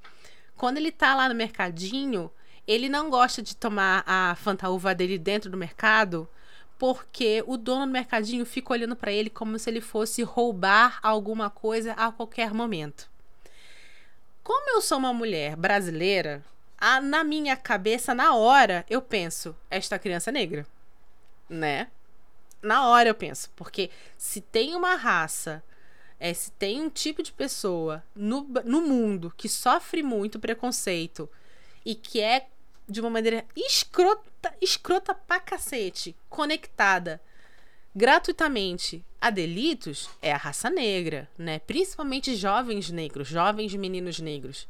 Quando 0.57 0.77
ele 0.77 0.91
tá 0.91 1.15
lá 1.15 1.29
no 1.29 1.35
mercadinho, 1.35 2.31
ele 2.67 2.89
não 2.89 3.09
gosta 3.09 3.41
de 3.41 3.57
tomar 3.57 4.03
a 4.07 4.35
fantaúva 4.35 4.95
dele 4.95 5.19
dentro 5.19 5.51
do 5.51 5.57
mercado, 5.57 6.29
porque 6.83 7.45
o 7.47 7.57
dono 7.57 7.87
do 7.87 7.93
mercadinho 7.93 8.45
fica 8.45 8.73
olhando 8.73 8.97
para 8.97 9.12
ele 9.12 9.31
como 9.31 9.57
se 9.57 9.71
ele 9.71 9.81
fosse 9.81 10.21
roubar 10.25 10.99
alguma 11.01 11.49
coisa 11.49 11.93
a 11.93 12.11
qualquer 12.11 12.53
momento. 12.53 13.09
Como 14.43 14.69
eu 14.69 14.81
sou 14.81 14.99
uma 14.99 15.15
mulher 15.15 15.55
brasileira, 15.55 16.45
a, 16.77 17.01
na 17.01 17.23
minha 17.23 17.57
cabeça, 17.57 18.17
na 18.17 18.35
hora, 18.35 18.85
eu 18.91 19.01
penso, 19.01 19.55
esta 19.71 19.97
criança 19.97 20.31
é 20.31 20.33
negra. 20.33 20.67
Né? 21.49 21.87
Na 22.61 22.89
hora 22.89 23.09
eu 23.11 23.15
penso. 23.15 23.49
Porque 23.55 23.89
se 24.19 24.41
tem 24.41 24.75
uma 24.75 24.97
raça, 24.97 25.62
é, 26.19 26.35
se 26.35 26.51
tem 26.51 26.83
um 26.83 26.91
tipo 26.91 27.23
de 27.23 27.31
pessoa 27.31 28.03
no, 28.12 28.41
no 28.65 28.81
mundo 28.81 29.33
que 29.37 29.49
sofre 29.49 30.03
muito 30.03 30.41
preconceito 30.41 31.31
e 31.85 31.95
que 31.95 32.21
é 32.21 32.49
de 32.89 33.01
uma 33.01 33.11
maneira 33.11 33.45
escrota, 33.57 34.55
escrota 34.61 35.15
pra 35.15 35.41
cacete, 35.41 36.17
conectada 36.29 37.21
gratuitamente 37.95 39.05
a 39.21 39.31
delitos 39.31 40.09
é 40.21 40.33
a 40.33 40.37
raça 40.37 40.69
negra, 40.71 41.29
né? 41.39 41.59
Principalmente 41.61 42.35
jovens 42.35 42.91
negros, 42.91 43.29
jovens 43.29 43.75
meninos 43.75 44.19
negros. 44.19 44.67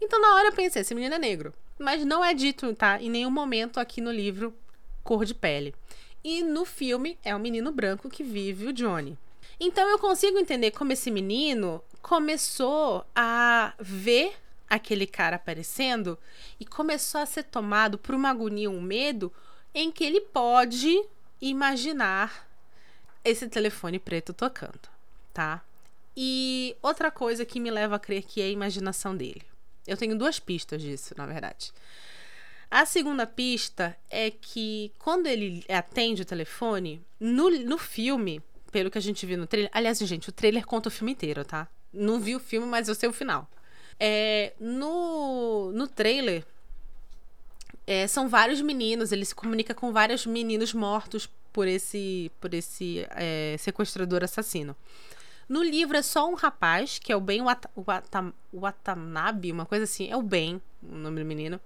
Então, 0.00 0.20
na 0.20 0.34
hora 0.36 0.48
eu 0.48 0.52
pensei, 0.52 0.82
esse 0.82 0.94
menino 0.94 1.14
é 1.16 1.18
negro. 1.18 1.52
Mas 1.78 2.04
não 2.04 2.24
é 2.24 2.32
dito, 2.32 2.74
tá? 2.74 3.00
Em 3.00 3.10
nenhum 3.10 3.30
momento 3.30 3.78
aqui 3.78 4.00
no 4.00 4.12
livro 4.12 4.54
cor 5.02 5.24
de 5.24 5.34
pele. 5.34 5.74
E 6.22 6.42
no 6.42 6.64
filme 6.64 7.18
é 7.24 7.34
um 7.34 7.38
menino 7.38 7.72
branco 7.72 8.08
que 8.08 8.22
vive 8.22 8.68
o 8.68 8.72
Johnny. 8.72 9.18
Então 9.58 9.88
eu 9.88 9.98
consigo 9.98 10.38
entender 10.38 10.70
como 10.70 10.92
esse 10.92 11.10
menino 11.10 11.82
começou 12.00 13.04
a 13.14 13.74
ver 13.78 14.34
aquele 14.70 15.06
cara 15.06 15.36
aparecendo 15.36 16.16
e 16.60 16.64
começou 16.64 17.20
a 17.20 17.26
ser 17.26 17.42
tomado 17.42 17.98
por 17.98 18.14
uma 18.14 18.30
agonia, 18.30 18.70
um 18.70 18.80
medo 18.80 19.32
em 19.74 19.90
que 19.90 20.04
ele 20.04 20.20
pode 20.20 21.04
imaginar 21.40 22.48
esse 23.24 23.48
telefone 23.48 23.98
preto 23.98 24.32
tocando, 24.32 24.88
tá? 25.34 25.62
E 26.16 26.76
outra 26.80 27.10
coisa 27.10 27.44
que 27.44 27.58
me 27.58 27.70
leva 27.70 27.96
a 27.96 27.98
crer 27.98 28.22
que 28.22 28.40
é 28.40 28.44
a 28.44 28.50
imaginação 28.50 29.16
dele. 29.16 29.42
Eu 29.86 29.96
tenho 29.96 30.16
duas 30.16 30.38
pistas 30.38 30.80
disso, 30.80 31.14
na 31.16 31.26
verdade. 31.26 31.72
A 32.70 32.86
segunda 32.86 33.26
pista 33.26 33.96
é 34.08 34.30
que 34.30 34.92
quando 34.98 35.26
ele 35.26 35.64
atende 35.68 36.22
o 36.22 36.24
telefone, 36.24 37.04
no, 37.18 37.50
no 37.50 37.76
filme, 37.76 38.40
pelo 38.70 38.90
que 38.90 38.98
a 38.98 39.00
gente 39.00 39.26
viu 39.26 39.36
no 39.36 39.46
trailer. 39.46 39.70
Aliás, 39.74 39.98
gente, 39.98 40.28
o 40.28 40.32
trailer 40.32 40.64
conta 40.64 40.88
o 40.88 40.92
filme 40.92 41.12
inteiro, 41.12 41.44
tá? 41.44 41.66
Não 41.92 42.20
vi 42.20 42.36
o 42.36 42.40
filme, 42.40 42.66
mas 42.66 42.88
eu 42.88 42.94
sei 42.94 43.08
o 43.08 43.12
final. 43.12 43.50
É, 44.02 44.54
no, 44.58 45.70
no 45.72 45.86
trailer, 45.86 46.44
é, 47.86 48.06
são 48.06 48.28
vários 48.28 48.60
meninos, 48.62 49.12
ele 49.12 49.24
se 49.24 49.34
comunica 49.34 49.74
com 49.74 49.92
vários 49.92 50.24
meninos 50.24 50.72
mortos 50.72 51.28
por 51.52 51.68
esse, 51.68 52.30
por 52.40 52.54
esse 52.54 53.06
é, 53.10 53.56
sequestrador 53.58 54.24
assassino. 54.24 54.74
No 55.48 55.62
livro 55.62 55.96
é 55.96 56.02
só 56.02 56.30
um 56.30 56.34
rapaz, 56.34 56.98
que 56.98 57.12
é 57.12 57.16
o 57.16 57.20
Ben 57.20 57.42
Watanabe, 58.54 59.50
uma 59.50 59.66
coisa 59.66 59.84
assim, 59.84 60.08
é 60.08 60.16
o 60.16 60.22
Ben, 60.22 60.62
o 60.80 60.94
nome 60.94 61.20
do 61.20 61.26
menino, 61.26 61.60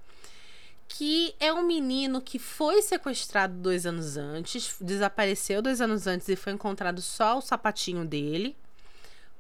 que 0.89 1.35
é 1.39 1.53
um 1.53 1.63
menino 1.63 2.21
que 2.21 2.39
foi 2.39 2.81
sequestrado 2.81 3.55
dois 3.55 3.85
anos 3.85 4.17
antes, 4.17 4.77
desapareceu 4.81 5.61
dois 5.61 5.81
anos 5.81 6.07
antes 6.07 6.29
e 6.29 6.37
foi 6.37 6.55
encontrado 6.55 7.03
só 7.03 7.37
o 7.37 7.43
sapatinho 7.43 8.05
dele. 8.07 8.57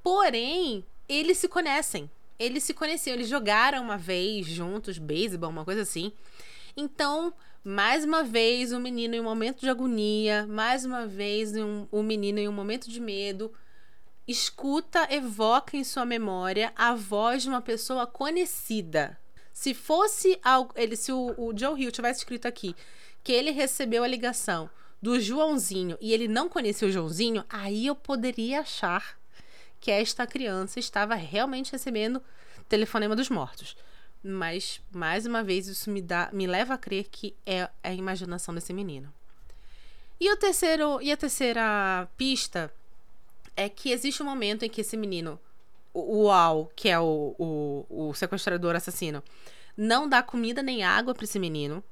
Porém, 0.03 0.85
eles 1.09 1.39
se 1.39 1.49
conhecem. 1.49 2.11
Eles 2.39 2.65
se 2.65 2.75
conheciam, 2.75 3.15
eles 3.15 3.29
jogaram 3.29 3.83
uma 3.83 3.97
vez 3.97 4.47
juntos, 4.47 4.99
beisebol, 4.99 5.51
uma 5.51 5.65
coisa 5.65 5.83
assim. 5.83 6.13
Então, 6.77 7.33
mais 7.63 8.05
uma 8.05 8.25
vez, 8.25 8.73
o 8.73 8.77
um 8.77 8.81
menino 8.81 9.15
em 9.15 9.21
um 9.21 9.25
momento 9.25 9.61
de 9.61 9.71
agonia, 9.71 10.47
mais 10.47 10.85
uma 10.85 11.07
vez, 11.07 11.55
um, 11.57 11.87
um 11.93 12.03
menino 12.03 12.39
em 12.39 12.49
um 12.49 12.53
momento 12.53 12.91
de 12.91 13.01
medo, 13.01 13.53
escuta, 14.27 15.07
evoca 15.11 15.77
em 15.77 15.85
sua 15.85 16.05
memória 16.05 16.73
a 16.77 16.95
voz 16.95 17.43
de 17.43 17.49
uma 17.49 17.63
pessoa 17.63 18.07
conhecida. 18.07 19.19
Se 19.53 19.73
fosse 19.73 20.39
algo, 20.43 20.73
ele, 20.75 20.97
se 20.97 21.13
o, 21.13 21.35
o 21.39 21.57
Joe 21.57 21.81
Hill 21.81 21.93
tivesse 21.93 22.21
escrito 22.21 22.47
aqui 22.47 22.75
que 23.23 23.33
ele 23.33 23.51
recebeu 23.51 24.03
a 24.05 24.09
ligação 24.09 24.69
do 25.01 25.21
Joãozinho 25.21 25.97
e 26.01 26.13
ele 26.13 26.27
não 26.27 26.49
conhecia 26.49 26.89
o 26.89 26.91
Joãozinho, 26.91 27.45
aí 27.49 27.87
eu 27.87 27.95
poderia 27.95 28.61
achar 28.61 29.19
que 29.85 29.91
esta 29.91 30.27
criança 30.27 30.81
estava 30.81 31.15
realmente 31.15 31.73
recebendo 31.73 32.23
telefonema 32.71 33.15
dos 33.15 33.29
mortos. 33.29 33.77
Mas, 34.23 34.81
mais 34.91 35.27
uma 35.27 35.45
vez, 35.45 35.69
isso 35.69 35.91
me, 35.91 36.01
dá, 36.01 36.31
me 36.33 36.47
leva 36.47 36.73
a 36.73 36.79
crer 36.79 37.05
que 37.11 37.37
é 37.45 37.69
a 37.83 37.93
imaginação 37.93 38.55
desse 38.55 38.73
menino. 38.73 39.13
E, 40.19 40.33
o 40.33 40.39
terceiro, 40.39 41.03
e 41.03 41.13
a 41.13 41.17
terceira 41.19 42.09
pista 42.17 42.73
é 43.55 43.69
que 43.69 43.93
existe 43.93 44.23
um 44.23 44.27
momento 44.27 44.65
em 44.65 44.71
que 44.71 44.81
esse 44.81 44.97
menino 44.97 45.39
o 45.93 46.31
Al, 46.31 46.73
que 46.75 46.89
é 46.89 46.99
o, 46.99 47.37
o, 47.39 48.09
o 48.09 48.15
sequestrador 48.15 48.75
assassino, 48.75 49.23
não 49.77 50.09
dá 50.09 50.23
comida 50.23 50.63
nem 50.63 50.83
água 50.83 51.15
para 51.15 51.25
esse 51.25 51.39
menino. 51.39 51.85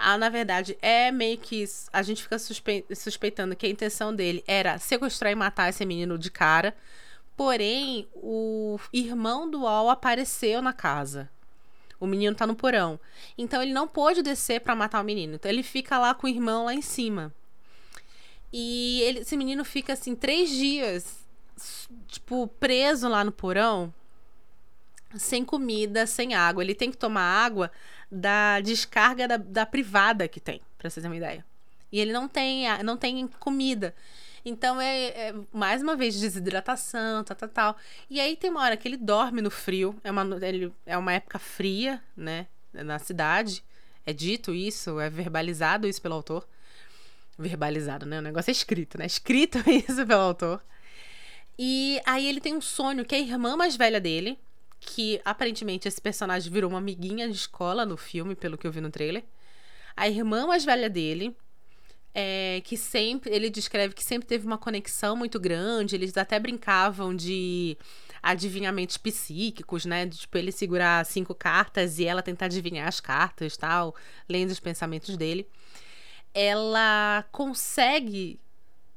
Ah, 0.00 0.16
na 0.16 0.28
verdade, 0.28 0.78
é 0.80 1.10
meio 1.10 1.36
que. 1.38 1.64
A 1.92 2.02
gente 2.02 2.22
fica 2.22 2.38
suspe 2.38 2.84
suspeitando 2.94 3.56
que 3.56 3.66
a 3.66 3.68
intenção 3.68 4.14
dele 4.14 4.44
era 4.46 4.78
sequestrar 4.78 5.32
e 5.32 5.34
matar 5.34 5.68
esse 5.68 5.84
menino 5.84 6.16
de 6.16 6.30
cara. 6.30 6.76
Porém, 7.36 8.08
o 8.14 8.78
irmão 8.92 9.50
do 9.50 9.66
Al 9.66 9.90
apareceu 9.90 10.62
na 10.62 10.72
casa. 10.72 11.28
O 12.00 12.06
menino 12.06 12.36
tá 12.36 12.46
no 12.46 12.54
porão. 12.54 12.98
Então 13.36 13.60
ele 13.62 13.72
não 13.72 13.88
pôde 13.88 14.22
descer 14.22 14.60
para 14.60 14.76
matar 14.76 15.00
o 15.00 15.04
menino. 15.04 15.34
Então 15.34 15.50
ele 15.50 15.62
fica 15.62 15.98
lá 15.98 16.14
com 16.14 16.26
o 16.26 16.30
irmão 16.30 16.64
lá 16.64 16.74
em 16.74 16.82
cima. 16.82 17.34
E 18.52 19.02
ele, 19.02 19.20
esse 19.20 19.36
menino 19.36 19.64
fica 19.64 19.92
assim 19.92 20.14
três 20.14 20.48
dias, 20.48 21.26
tipo, 22.06 22.46
preso 22.60 23.08
lá 23.08 23.24
no 23.24 23.32
porão, 23.32 23.92
sem 25.16 25.44
comida, 25.44 26.06
sem 26.06 26.34
água. 26.34 26.62
Ele 26.62 26.74
tem 26.74 26.90
que 26.90 26.96
tomar 26.96 27.22
água 27.22 27.70
da 28.10 28.60
descarga 28.60 29.28
da, 29.28 29.36
da 29.36 29.66
privada 29.66 30.26
que 30.28 30.40
tem, 30.40 30.60
pra 30.76 30.88
vocês 30.88 31.02
terem 31.02 31.10
uma 31.10 31.16
ideia. 31.16 31.44
E 31.90 32.00
ele 32.00 32.12
não 32.12 32.28
tem, 32.28 32.66
não 32.82 32.96
tem 32.96 33.26
comida. 33.40 33.94
Então 34.44 34.80
é, 34.80 35.08
é, 35.08 35.34
mais 35.52 35.82
uma 35.82 35.96
vez 35.96 36.18
desidratação, 36.18 37.24
tal, 37.24 37.36
tal, 37.36 37.48
tal. 37.48 37.76
E 38.08 38.20
aí 38.20 38.36
tem 38.36 38.50
uma 38.50 38.62
hora 38.62 38.76
que 38.76 38.88
ele 38.88 38.96
dorme 38.96 39.42
no 39.42 39.50
frio. 39.50 39.96
É 40.02 40.10
uma, 40.10 40.24
ele, 40.46 40.72
é 40.86 40.96
uma 40.96 41.12
época 41.12 41.38
fria, 41.38 42.02
né? 42.16 42.46
Na 42.72 42.98
cidade. 42.98 43.62
É 44.06 44.12
dito 44.12 44.54
isso, 44.54 44.98
é 45.00 45.10
verbalizado 45.10 45.86
isso 45.86 46.00
pelo 46.00 46.14
autor. 46.14 46.48
Verbalizado, 47.38 48.06
né? 48.06 48.18
O 48.18 48.22
negócio 48.22 48.50
é 48.50 48.52
escrito, 48.52 48.98
né? 48.98 49.06
Escrito 49.06 49.58
isso 49.68 50.06
pelo 50.06 50.22
autor. 50.22 50.62
E 51.58 52.00
aí 52.06 52.26
ele 52.26 52.40
tem 52.40 52.54
um 52.54 52.60
sonho 52.60 53.04
que 53.04 53.14
a 53.14 53.18
irmã 53.18 53.56
mais 53.56 53.76
velha 53.76 54.00
dele, 54.00 54.38
que 54.80 55.20
aparentemente 55.24 55.88
esse 55.88 56.00
personagem 56.00 56.52
virou 56.52 56.70
uma 56.70 56.78
amiguinha 56.78 57.28
de 57.28 57.34
escola 57.34 57.84
no 57.84 57.96
filme, 57.96 58.34
pelo 58.34 58.56
que 58.56 58.66
eu 58.66 58.72
vi 58.72 58.80
no 58.80 58.90
trailer. 58.90 59.24
A 59.96 60.08
irmã 60.08 60.46
mais 60.46 60.64
velha 60.64 60.88
dele, 60.88 61.36
é, 62.14 62.60
que 62.64 62.76
sempre. 62.76 63.34
Ele 63.34 63.50
descreve 63.50 63.94
que 63.94 64.04
sempre 64.04 64.26
teve 64.26 64.46
uma 64.46 64.58
conexão 64.58 65.16
muito 65.16 65.38
grande. 65.38 65.94
Eles 65.94 66.16
até 66.16 66.38
brincavam 66.38 67.14
de 67.14 67.76
adivinhamentos 68.22 68.96
psíquicos, 68.96 69.84
né? 69.84 70.06
De, 70.06 70.18
tipo, 70.18 70.36
ele 70.36 70.52
segurar 70.52 71.04
cinco 71.06 71.34
cartas 71.34 71.98
e 71.98 72.04
ela 72.06 72.22
tentar 72.22 72.46
adivinhar 72.46 72.88
as 72.88 73.00
cartas 73.00 73.56
tal, 73.56 73.94
lendo 74.28 74.50
os 74.50 74.60
pensamentos 74.60 75.16
dele. 75.16 75.46
Ela 76.34 77.24
consegue 77.30 78.38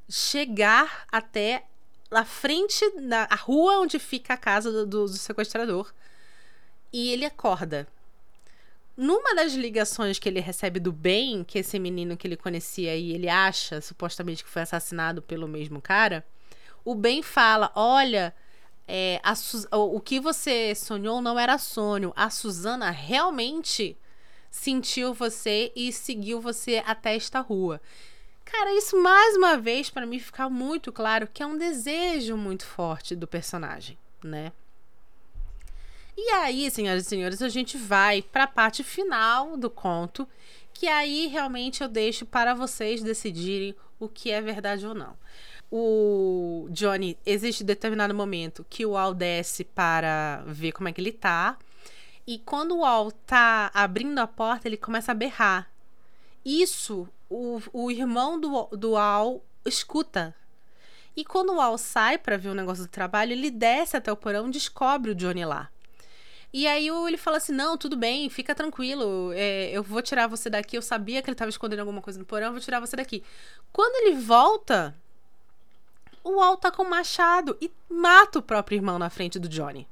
chegar 0.09 1.05
até 1.11 1.63
na 2.11 2.25
frente 2.25 2.83
da 2.99 3.23
rua 3.35 3.79
onde 3.79 3.97
fica 3.97 4.33
a 4.33 4.37
casa 4.37 4.71
do, 4.71 4.85
do, 4.85 5.05
do 5.05 5.17
sequestrador. 5.17 5.93
E 6.91 7.11
ele 7.11 7.25
acorda. 7.25 7.87
Numa 8.97 9.33
das 9.33 9.53
ligações 9.53 10.19
que 10.19 10.27
ele 10.27 10.41
recebe 10.41 10.79
do 10.79 10.91
bem, 10.91 11.43
que 11.43 11.59
esse 11.59 11.79
menino 11.79 12.17
que 12.17 12.27
ele 12.27 12.35
conhecia 12.35 12.95
e 12.95 13.13
ele 13.13 13.29
acha 13.29 13.79
supostamente 13.79 14.43
que 14.43 14.49
foi 14.49 14.61
assassinado 14.61 15.21
pelo 15.21 15.47
mesmo 15.47 15.81
cara, 15.81 16.25
o 16.83 16.93
bem 16.93 17.23
fala: 17.23 17.71
Olha, 17.73 18.35
é, 18.87 19.21
o 19.71 19.99
que 20.01 20.19
você 20.19 20.75
sonhou 20.75 21.21
não 21.21 21.39
era 21.39 21.57
sonho. 21.57 22.11
A 22.15 22.29
Suzana 22.29 22.91
realmente 22.91 23.97
sentiu 24.49 25.13
você 25.13 25.71
e 25.73 25.93
seguiu 25.93 26.41
você 26.41 26.83
até 26.85 27.15
esta 27.15 27.39
rua. 27.39 27.81
Cara, 28.45 28.73
isso 28.77 29.01
mais 29.01 29.35
uma 29.37 29.57
vez 29.57 29.89
para 29.89 30.05
mim 30.05 30.19
ficar 30.19 30.49
muito 30.49 30.91
claro 30.91 31.27
que 31.27 31.41
é 31.41 31.45
um 31.45 31.57
desejo 31.57 32.35
muito 32.35 32.65
forte 32.65 33.15
do 33.15 33.27
personagem, 33.27 33.97
né? 34.23 34.51
E 36.17 36.29
aí, 36.31 36.69
senhoras 36.69 37.05
e 37.05 37.09
senhores, 37.09 37.41
a 37.41 37.49
gente 37.49 37.77
vai 37.77 38.21
para 38.21 38.43
a 38.43 38.47
parte 38.47 38.83
final 38.83 39.55
do 39.55 39.69
conto, 39.69 40.27
que 40.73 40.87
aí 40.87 41.27
realmente 41.27 41.81
eu 41.81 41.87
deixo 41.87 42.25
para 42.25 42.53
vocês 42.53 43.01
decidirem 43.01 43.75
o 43.99 44.09
que 44.09 44.29
é 44.29 44.41
verdade 44.41 44.85
ou 44.85 44.93
não. 44.93 45.15
O 45.71 46.67
Johnny, 46.71 47.17
existe 47.25 47.63
determinado 47.63 48.13
momento 48.13 48.65
que 48.69 48.85
o 48.85 48.97
Al 48.97 49.13
desce 49.13 49.63
para 49.63 50.43
ver 50.45 50.73
como 50.73 50.89
é 50.89 50.91
que 50.91 50.99
ele 50.99 51.13
tá. 51.13 51.57
E 52.27 52.39
quando 52.39 52.77
o 52.77 52.85
Al 52.85 53.11
tá 53.11 53.71
abrindo 53.73 54.19
a 54.19 54.27
porta, 54.27 54.67
ele 54.67 54.75
começa 54.75 55.13
a 55.13 55.15
berrar. 55.15 55.71
Isso 56.43 57.07
o, 57.31 57.61
o 57.71 57.89
irmão 57.89 58.37
do, 58.37 58.67
do 58.75 58.97
Al 58.97 59.41
escuta. 59.65 60.35
E 61.15 61.23
quando 61.23 61.53
o 61.53 61.61
Al 61.61 61.77
sai 61.77 62.17
para 62.17 62.37
ver 62.37 62.49
o 62.49 62.53
negócio 62.53 62.83
do 62.83 62.89
trabalho, 62.89 63.31
ele 63.31 63.49
desce 63.49 63.95
até 63.95 64.11
o 64.11 64.17
porão 64.17 64.47
e 64.47 64.51
descobre 64.51 65.11
o 65.11 65.15
Johnny 65.15 65.45
lá. 65.45 65.69
E 66.53 66.67
aí 66.67 66.87
ele 66.87 67.17
fala 67.17 67.37
assim: 67.37 67.53
não, 67.53 67.77
tudo 67.77 67.95
bem, 67.95 68.29
fica 68.29 68.53
tranquilo, 68.53 69.31
é, 69.33 69.71
eu 69.71 69.81
vou 69.81 70.01
tirar 70.01 70.27
você 70.27 70.49
daqui. 70.49 70.77
Eu 70.77 70.81
sabia 70.81 71.21
que 71.21 71.29
ele 71.29 71.35
estava 71.35 71.49
escondendo 71.49 71.79
alguma 71.79 72.01
coisa 72.01 72.19
no 72.19 72.25
porão, 72.25 72.47
eu 72.47 72.51
vou 72.51 72.61
tirar 72.61 72.81
você 72.81 72.97
daqui. 72.97 73.23
Quando 73.71 74.05
ele 74.05 74.19
volta, 74.19 74.93
o 76.23 76.41
Al 76.41 76.57
tá 76.57 76.69
com 76.69 76.83
um 76.83 76.89
machado 76.89 77.57
e 77.61 77.71
mata 77.89 78.39
o 78.39 78.43
próprio 78.43 78.75
irmão 78.75 78.99
na 78.99 79.09
frente 79.09 79.39
do 79.39 79.47
Johnny. 79.47 79.87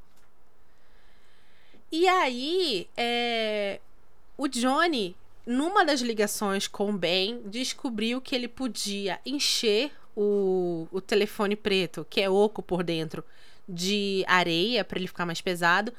E 1.89 2.07
aí, 2.07 2.87
é, 2.97 3.79
o 4.37 4.47
Johnny 4.47 5.15
numa 5.45 5.85
das 5.85 6.01
ligações 6.01 6.67
com 6.67 6.89
o 6.89 6.97
Ben, 6.97 7.41
descobriu 7.45 8.21
que 8.21 8.35
ele 8.35 8.47
podia 8.47 9.19
encher 9.25 9.91
o, 10.15 10.87
o 10.91 11.01
telefone 11.01 11.55
preto, 11.55 12.05
que 12.09 12.21
é 12.21 12.29
oco 12.29 12.61
por 12.61 12.83
dentro, 12.83 13.23
de 13.67 14.23
areia 14.27 14.83
para 14.83 14.97
ele 14.97 15.07
ficar 15.07 15.25
mais 15.25 15.41
pesado 15.41 15.93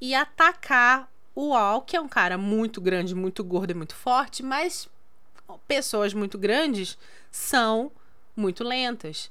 e 0.00 0.14
atacar 0.14 1.10
o 1.34 1.54
Al, 1.54 1.82
que 1.82 1.96
é 1.96 2.00
um 2.00 2.08
cara 2.08 2.38
muito 2.38 2.80
grande, 2.80 3.14
muito 3.14 3.42
gordo 3.42 3.70
e 3.70 3.74
muito 3.74 3.94
forte, 3.94 4.42
mas 4.42 4.88
pessoas 5.66 6.14
muito 6.14 6.38
grandes 6.38 6.96
são 7.30 7.90
muito 8.34 8.64
lentas. 8.64 9.30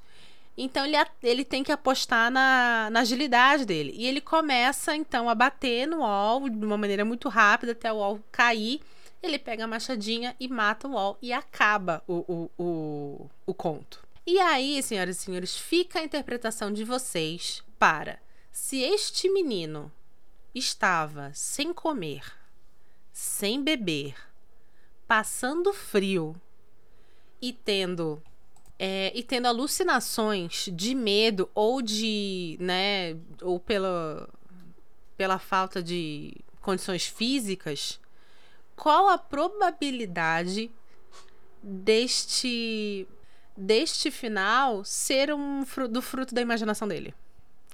Então 0.56 0.84
ele, 0.84 0.96
ele 1.22 1.44
tem 1.44 1.62
que 1.62 1.72
apostar 1.72 2.30
na, 2.30 2.88
na 2.90 3.00
agilidade 3.00 3.66
dele. 3.66 3.92
E 3.94 4.06
ele 4.06 4.20
começa 4.20 4.96
então 4.96 5.28
a 5.28 5.34
bater 5.34 5.86
no 5.86 6.04
Al 6.04 6.48
de 6.48 6.64
uma 6.64 6.78
maneira 6.78 7.04
muito 7.04 7.28
rápida 7.28 7.72
até 7.72 7.92
o 7.92 8.02
Al 8.02 8.20
cair 8.32 8.80
ele 9.22 9.38
pega 9.38 9.64
a 9.64 9.68
machadinha 9.68 10.34
e 10.38 10.48
mata 10.48 10.86
o 10.88 10.92
Wall 10.92 11.18
e 11.20 11.32
acaba 11.32 12.02
o, 12.06 12.50
o, 12.58 12.62
o, 12.62 13.30
o 13.46 13.54
conto. 13.54 14.06
E 14.26 14.38
aí, 14.40 14.82
senhoras 14.82 15.16
e 15.16 15.20
senhores, 15.20 15.56
fica 15.56 16.00
a 16.00 16.04
interpretação 16.04 16.72
de 16.72 16.84
vocês 16.84 17.62
para 17.78 18.18
se 18.50 18.80
este 18.80 19.28
menino 19.28 19.92
estava 20.54 21.30
sem 21.34 21.72
comer, 21.72 22.24
sem 23.12 23.62
beber, 23.62 24.14
passando 25.06 25.72
frio 25.72 26.34
e 27.40 27.52
tendo 27.52 28.22
é, 28.78 29.12
e 29.14 29.22
tendo 29.22 29.46
alucinações 29.46 30.68
de 30.72 30.94
medo 30.94 31.48
ou 31.54 31.80
de, 31.80 32.56
né, 32.60 33.16
ou 33.40 33.58
pela 33.60 34.28
pela 35.16 35.38
falta 35.38 35.82
de 35.82 36.34
condições 36.60 37.06
físicas, 37.06 37.98
qual 38.76 39.08
a 39.08 39.18
probabilidade 39.18 40.70
deste 41.62 43.08
deste 43.56 44.10
final 44.10 44.84
ser 44.84 45.32
um 45.32 45.64
do 45.90 46.02
fruto 46.02 46.34
da 46.34 46.42
imaginação 46.42 46.86
dele? 46.86 47.14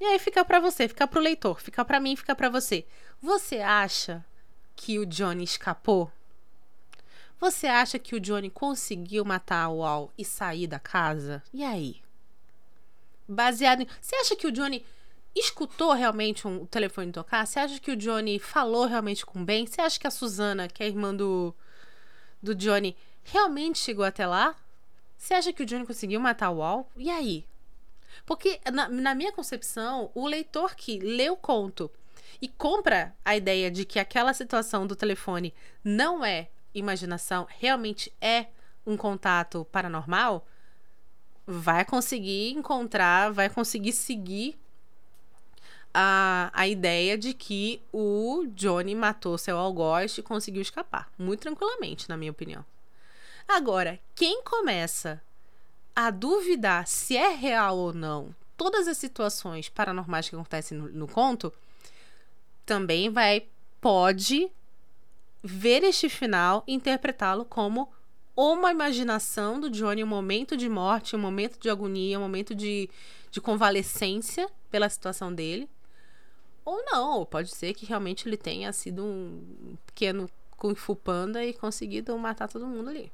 E 0.01 0.05
aí 0.05 0.19
fica 0.19 0.45
para 0.45 0.61
você, 0.61 0.89
fica 0.89 1.07
pro 1.07 1.21
leitor, 1.21 1.61
fica 1.61 1.85
para 1.85 2.01
mim, 2.01 2.17
fica 2.17 2.35
para 2.35 2.49
você. 2.49 2.87
Você 3.21 3.59
acha 3.59 4.25
que 4.75 4.99
o 4.99 5.05
Johnny 5.05 5.45
escapou? 5.45 6.11
Você 7.39 7.67
acha 7.67 7.99
que 7.99 8.15
o 8.15 8.21
Johnny 8.21 8.49
conseguiu 8.49 9.25
matar 9.25 9.69
o 9.69 9.85
Al 9.85 10.13
e 10.17 10.25
sair 10.25 10.69
da 10.69 10.79
casa? 10.79 11.43
E 11.53 11.65
aí? 11.65 12.01
Baseado 13.29 13.83
em. 13.83 13.89
Você 14.01 14.15
acha 14.17 14.37
que 14.37 14.47
o 14.47 14.53
Johnny 14.53 14.85
escutou 15.35 15.93
realmente 15.93 16.47
um, 16.47 16.67
telefone 16.67 17.13
tocar? 17.13 17.47
Você 17.47 17.59
acha 17.59 17.81
que 17.81 17.91
o 17.91 17.97
Johnny 17.97 18.39
falou 18.39 18.87
realmente 18.87 19.25
com 19.25 19.41
o 19.41 19.45
Ben? 19.45 19.67
Você 19.67 19.81
acha 19.81 19.99
que 19.99 20.07
a 20.07 20.11
Susana, 20.11 20.69
que 20.69 20.83
é 20.83 20.87
a 20.87 20.89
irmã 20.89 21.15
do, 21.15 21.55
do 22.43 22.55
Johnny, 22.55 22.97
realmente 23.25 23.79
chegou 23.79 24.05
até 24.05 24.27
lá? 24.27 24.55
Você 25.17 25.35
acha 25.35 25.53
que 25.53 25.63
o 25.63 25.67
Johnny 25.67 25.87
conseguiu 25.87 26.21
matar 26.21 26.51
o 26.51 26.59
Wall? 26.59 26.91
E 26.97 27.11
aí? 27.11 27.47
Porque, 28.27 28.61
na, 28.73 28.89
na 28.89 29.15
minha 29.15 29.33
concepção, 29.33 30.11
o 30.15 30.27
leitor 30.27 30.75
que 30.75 30.99
lê 30.99 31.31
o 31.31 31.37
conto 31.37 31.91
e 32.41 32.49
compra 32.49 33.15
a 33.25 33.37
ideia 33.37 33.71
de 33.71 33.85
que 33.85 33.99
aquela 33.99 34.35
situação 34.35 34.87
do 34.87 34.97
telefone 34.97 35.55
não 35.83 36.25
é 36.25 36.49
imaginação, 36.75 37.47
realmente 37.49 38.13
é 38.21 38.47
um 38.87 38.97
contato 38.97 39.65
paranormal, 39.71 40.47
vai 41.47 41.85
conseguir 41.85 42.51
encontrar, 42.51 43.33
vai 43.33 43.49
conseguir 43.49 43.93
seguir 43.93 44.59
a, 45.95 46.51
a 46.53 46.67
ideia 46.67 47.19
de 47.19 47.35
que 47.35 47.83
o 47.93 48.45
Johnny 48.55 48.95
matou 48.95 49.37
seu 49.37 49.57
algoz 49.59 50.17
e 50.19 50.23
conseguiu 50.23 50.63
escapar. 50.63 51.11
Muito 51.19 51.41
tranquilamente, 51.41 52.09
na 52.09 52.17
minha 52.17 52.31
opinião. 52.31 52.65
Agora, 53.47 53.99
quem 54.15 54.43
começa 54.43 55.21
a 55.95 56.11
duvidar 56.11 56.87
se 56.87 57.17
é 57.17 57.29
real 57.29 57.77
ou 57.77 57.93
não 57.93 58.35
todas 58.57 58.87
as 58.87 58.97
situações 58.97 59.69
paranormais 59.69 60.29
que 60.29 60.37
acontecem 60.37 60.79
no, 60.79 60.89
no 60.89 61.09
conto, 61.09 61.53
também 62.65 63.11
vai 63.11 63.47
pode 63.81 64.49
ver 65.43 65.83
este 65.83 66.09
final 66.09 66.63
e 66.67 66.73
interpretá-lo 66.73 67.45
como 67.45 67.93
uma 68.37 68.71
imaginação 68.71 69.59
do 69.59 69.69
Johnny, 69.69 70.05
um 70.05 70.07
momento 70.07 70.57
de 70.57 70.69
morte, 70.69 71.17
um 71.17 71.19
momento 71.19 71.59
de 71.59 71.69
agonia, 71.69 72.19
um 72.19 72.23
momento 72.23 72.55
de, 72.55 72.89
de 73.31 73.41
convalescência 73.41 74.49
pela 74.71 74.89
situação 74.89 75.35
dele. 75.35 75.69
Ou 76.65 76.85
não, 76.85 77.25
pode 77.25 77.51
ser 77.51 77.75
que 77.75 77.87
realmente 77.87 78.29
ele 78.29 78.37
tenha 78.37 78.73
sido 78.73 79.05
um 79.05 79.77
pequeno 79.87 80.31
Kung 80.57 80.75
Fu 80.75 80.95
Panda 80.95 81.45
e 81.45 81.53
conseguido 81.53 82.17
matar 82.17 82.49
todo 82.49 82.67
mundo 82.67 82.91
ali. 82.91 83.11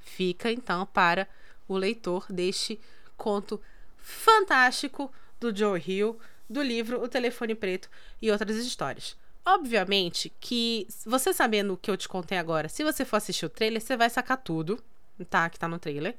Fica 0.00 0.52
então 0.52 0.86
para 0.86 1.28
o 1.66 1.76
leitor 1.76 2.26
deste 2.30 2.78
conto 3.16 3.60
fantástico 3.98 5.12
do 5.40 5.54
Joe 5.54 5.82
Hill, 5.84 6.18
do 6.48 6.62
livro 6.62 7.02
O 7.02 7.08
Telefone 7.08 7.54
Preto 7.54 7.88
e 8.20 8.30
outras 8.30 8.56
histórias. 8.56 9.16
Obviamente 9.44 10.32
que 10.40 10.86
você 11.04 11.32
sabendo 11.32 11.74
o 11.74 11.76
que 11.76 11.90
eu 11.90 11.96
te 11.96 12.08
contei 12.08 12.38
agora, 12.38 12.68
se 12.68 12.84
você 12.84 13.04
for 13.04 13.16
assistir 13.16 13.46
o 13.46 13.50
trailer, 13.50 13.80
você 13.80 13.96
vai 13.96 14.08
sacar 14.08 14.38
tudo, 14.38 14.82
tá? 15.28 15.50
Que 15.50 15.58
tá 15.58 15.66
no 15.66 15.78
trailer. 15.78 16.16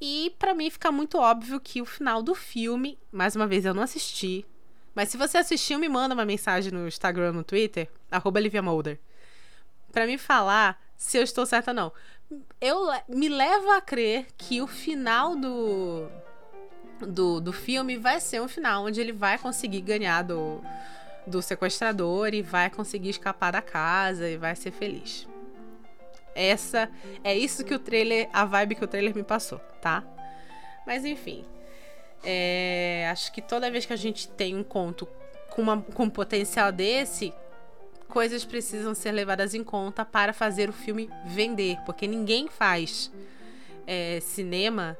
E 0.00 0.34
para 0.38 0.54
mim 0.54 0.70
fica 0.70 0.92
muito 0.92 1.18
óbvio 1.18 1.60
que 1.60 1.82
o 1.82 1.86
final 1.86 2.22
do 2.22 2.34
filme, 2.34 2.98
mais 3.10 3.34
uma 3.34 3.46
vez 3.46 3.64
eu 3.64 3.74
não 3.74 3.82
assisti, 3.82 4.46
mas 4.94 5.08
se 5.08 5.16
você 5.16 5.38
assistiu, 5.38 5.78
me 5.78 5.88
manda 5.88 6.14
uma 6.14 6.24
mensagem 6.24 6.72
no 6.72 6.86
Instagram, 6.86 7.32
no 7.32 7.44
Twitter, 7.44 7.88
arroba 8.10 8.40
Livia 8.40 8.62
Molder, 8.62 8.98
pra 9.92 10.06
me 10.06 10.18
falar 10.18 10.80
se 10.96 11.16
eu 11.18 11.22
estou 11.22 11.46
certa 11.46 11.70
ou 11.70 11.74
não. 11.74 11.92
Eu 12.60 12.88
me 13.08 13.28
levo 13.28 13.70
a 13.70 13.80
crer 13.80 14.26
que 14.36 14.60
o 14.60 14.66
final 14.66 15.34
do, 15.34 16.08
do, 17.00 17.40
do 17.40 17.52
filme 17.52 17.96
vai 17.96 18.20
ser 18.20 18.40
um 18.40 18.48
final 18.48 18.84
onde 18.84 19.00
ele 19.00 19.12
vai 19.12 19.38
conseguir 19.38 19.80
ganhar 19.80 20.22
do, 20.22 20.62
do 21.26 21.42
sequestrador 21.42 22.34
e 22.34 22.42
vai 22.42 22.70
conseguir 22.70 23.10
escapar 23.10 23.52
da 23.52 23.62
casa 23.62 24.28
e 24.28 24.36
vai 24.36 24.54
ser 24.54 24.70
feliz. 24.70 25.26
Essa 26.34 26.88
é 27.24 27.36
isso 27.36 27.64
que 27.64 27.74
o 27.74 27.78
trailer, 27.78 28.28
a 28.32 28.44
vibe 28.44 28.76
que 28.76 28.84
o 28.84 28.88
trailer 28.88 29.14
me 29.14 29.24
passou, 29.24 29.58
tá? 29.80 30.04
Mas 30.86 31.04
enfim, 31.04 31.44
é, 32.22 33.08
acho 33.10 33.32
que 33.32 33.40
toda 33.40 33.70
vez 33.70 33.86
que 33.86 33.92
a 33.92 33.96
gente 33.96 34.28
tem 34.28 34.56
um 34.56 34.62
conto 34.62 35.06
com, 35.50 35.62
uma, 35.62 35.80
com 35.80 36.04
um 36.04 36.10
potencial 36.10 36.70
desse, 36.70 37.32
coisas 38.08 38.44
precisam 38.44 38.94
ser 38.94 39.12
levadas 39.12 39.54
em 39.54 39.64
conta 39.64 40.04
para 40.04 40.32
fazer 40.32 40.68
o 40.68 40.72
filme 40.72 41.10
vender, 41.24 41.78
porque 41.86 42.06
ninguém 42.06 42.48
faz 42.48 43.10
é, 43.86 44.20
cinema 44.20 44.96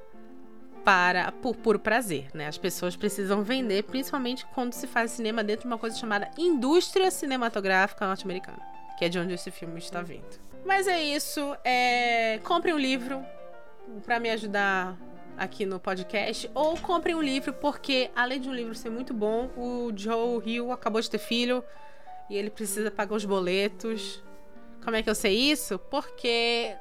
para 0.85 1.31
por 1.31 1.55
puro 1.57 1.79
prazer, 1.79 2.29
né? 2.33 2.47
As 2.47 2.57
pessoas 2.57 2.97
precisam 2.97 3.43
vender, 3.43 3.85
principalmente 3.85 4.47
quando 4.55 4.73
se 4.73 4.87
faz 4.87 5.11
cinema 5.11 5.45
dentro 5.45 5.63
de 5.63 5.67
uma 5.69 5.79
coisa 5.79 5.97
chamada 5.97 6.31
indústria 6.39 7.11
cinematográfica 7.11 8.07
norte-americana, 8.07 8.61
que 8.99 9.05
é 9.05 9.09
de 9.09 9.19
onde 9.19 9.35
esse 9.35 9.51
filme 9.51 9.79
está 9.79 10.01
vindo. 10.01 10.41
Mas 10.65 10.87
é 10.87 11.03
isso. 11.03 11.55
É... 11.65 12.39
Compre 12.45 12.73
um 12.73 12.79
livro 12.79 13.23
para 14.05 14.19
me 14.19 14.31
ajudar 14.31 14.97
aqui 15.41 15.65
no 15.65 15.81
podcast, 15.81 16.51
ou 16.55 16.77
compre 16.77 17.15
um 17.15 17.23
livro, 17.23 17.55
porque 17.55 18.11
além 18.15 18.39
de 18.39 18.47
um 18.47 18.53
livro 18.53 18.75
ser 18.75 18.91
muito 18.91 19.15
bom, 19.15 19.51
o 19.57 19.91
Joe 19.97 20.43
Hill 20.45 20.71
acabou 20.71 21.01
de 21.01 21.09
ter 21.09 21.17
filho 21.17 21.65
e 22.29 22.37
ele 22.37 22.51
precisa 22.51 22.91
pagar 22.91 23.17
os 23.17 23.25
boletos. 23.25 24.23
Como 24.85 24.97
é 24.97 25.03
que 25.03 25.09
eu 25.09 25.15
sei 25.15 25.35
isso? 25.35 25.79
Porque 25.79 26.75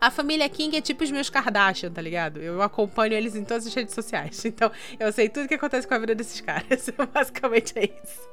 a 0.00 0.10
família 0.10 0.48
King 0.48 0.78
é 0.78 0.80
tipo 0.80 1.04
os 1.04 1.10
meus 1.10 1.28
Kardashian, 1.28 1.92
tá 1.92 2.00
ligado? 2.00 2.40
Eu 2.40 2.62
acompanho 2.62 3.12
eles 3.12 3.36
em 3.36 3.44
todas 3.44 3.66
as 3.66 3.74
redes 3.74 3.94
sociais. 3.94 4.42
Então, 4.46 4.72
eu 4.98 5.12
sei 5.12 5.28
tudo 5.28 5.46
que 5.46 5.54
acontece 5.54 5.86
com 5.86 5.92
a 5.92 5.98
vida 5.98 6.14
desses 6.14 6.40
caras. 6.40 6.88
Basicamente 7.12 7.78
é 7.78 7.84
isso. 7.84 8.28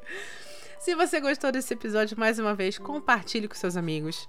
Se 0.80 0.96
você 0.96 1.20
gostou 1.20 1.52
desse 1.52 1.74
episódio, 1.74 2.18
mais 2.18 2.38
uma 2.40 2.54
vez, 2.54 2.78
compartilhe 2.78 3.48
com 3.48 3.56
seus 3.56 3.76
amigos. 3.76 4.28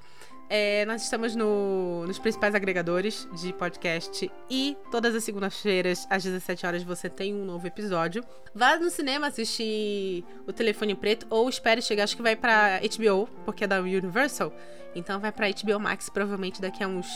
É, 0.50 0.86
nós 0.86 1.02
estamos 1.02 1.36
no, 1.36 2.06
nos 2.06 2.18
principais 2.18 2.54
agregadores 2.54 3.28
de 3.34 3.52
podcast 3.52 4.30
e 4.48 4.76
todas 4.90 5.14
as 5.14 5.22
segundas-feiras, 5.22 6.06
às 6.08 6.24
17 6.24 6.66
horas, 6.66 6.82
você 6.82 7.10
tem 7.10 7.34
um 7.34 7.44
novo 7.44 7.66
episódio. 7.66 8.24
Vá 8.54 8.76
no 8.76 8.88
cinema 8.88 9.26
assistir 9.26 10.24
O 10.46 10.52
Telefone 10.52 10.94
Preto 10.94 11.26
ou 11.28 11.50
espere 11.50 11.82
chegar, 11.82 12.04
acho 12.04 12.16
que 12.16 12.22
vai 12.22 12.34
pra 12.34 12.80
HBO, 12.80 13.28
porque 13.44 13.64
é 13.64 13.66
da 13.66 13.78
Universal. 13.80 14.50
Então 14.94 15.20
vai 15.20 15.30
pra 15.30 15.48
HBO 15.50 15.78
Max 15.78 16.08
provavelmente 16.08 16.62
daqui 16.62 16.82
a 16.82 16.88
uns 16.88 17.06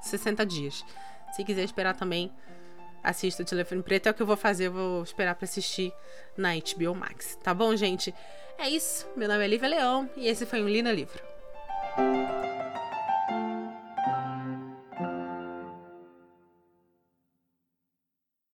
60 0.00 0.46
dias. 0.46 0.82
Se 1.32 1.44
quiser 1.44 1.64
esperar 1.64 1.94
também, 1.94 2.32
assista 3.02 3.42
O 3.42 3.46
Telefone 3.46 3.82
Preto. 3.82 4.06
É 4.06 4.10
o 4.10 4.14
que 4.14 4.22
eu 4.22 4.26
vou 4.26 4.36
fazer, 4.36 4.68
eu 4.68 4.72
vou 4.72 5.02
esperar 5.02 5.34
pra 5.34 5.44
assistir 5.44 5.92
na 6.38 6.54
HBO 6.54 6.94
Max. 6.94 7.36
Tá 7.42 7.52
bom, 7.52 7.76
gente? 7.76 8.14
É 8.58 8.68
isso. 8.68 9.06
Meu 9.16 9.28
nome 9.28 9.44
é 9.44 9.48
Lívia 9.48 9.68
Leão 9.68 10.10
e 10.16 10.26
esse 10.26 10.44
foi 10.44 10.60
um 10.60 10.68
Lina 10.68 10.90
Livro. 10.90 11.22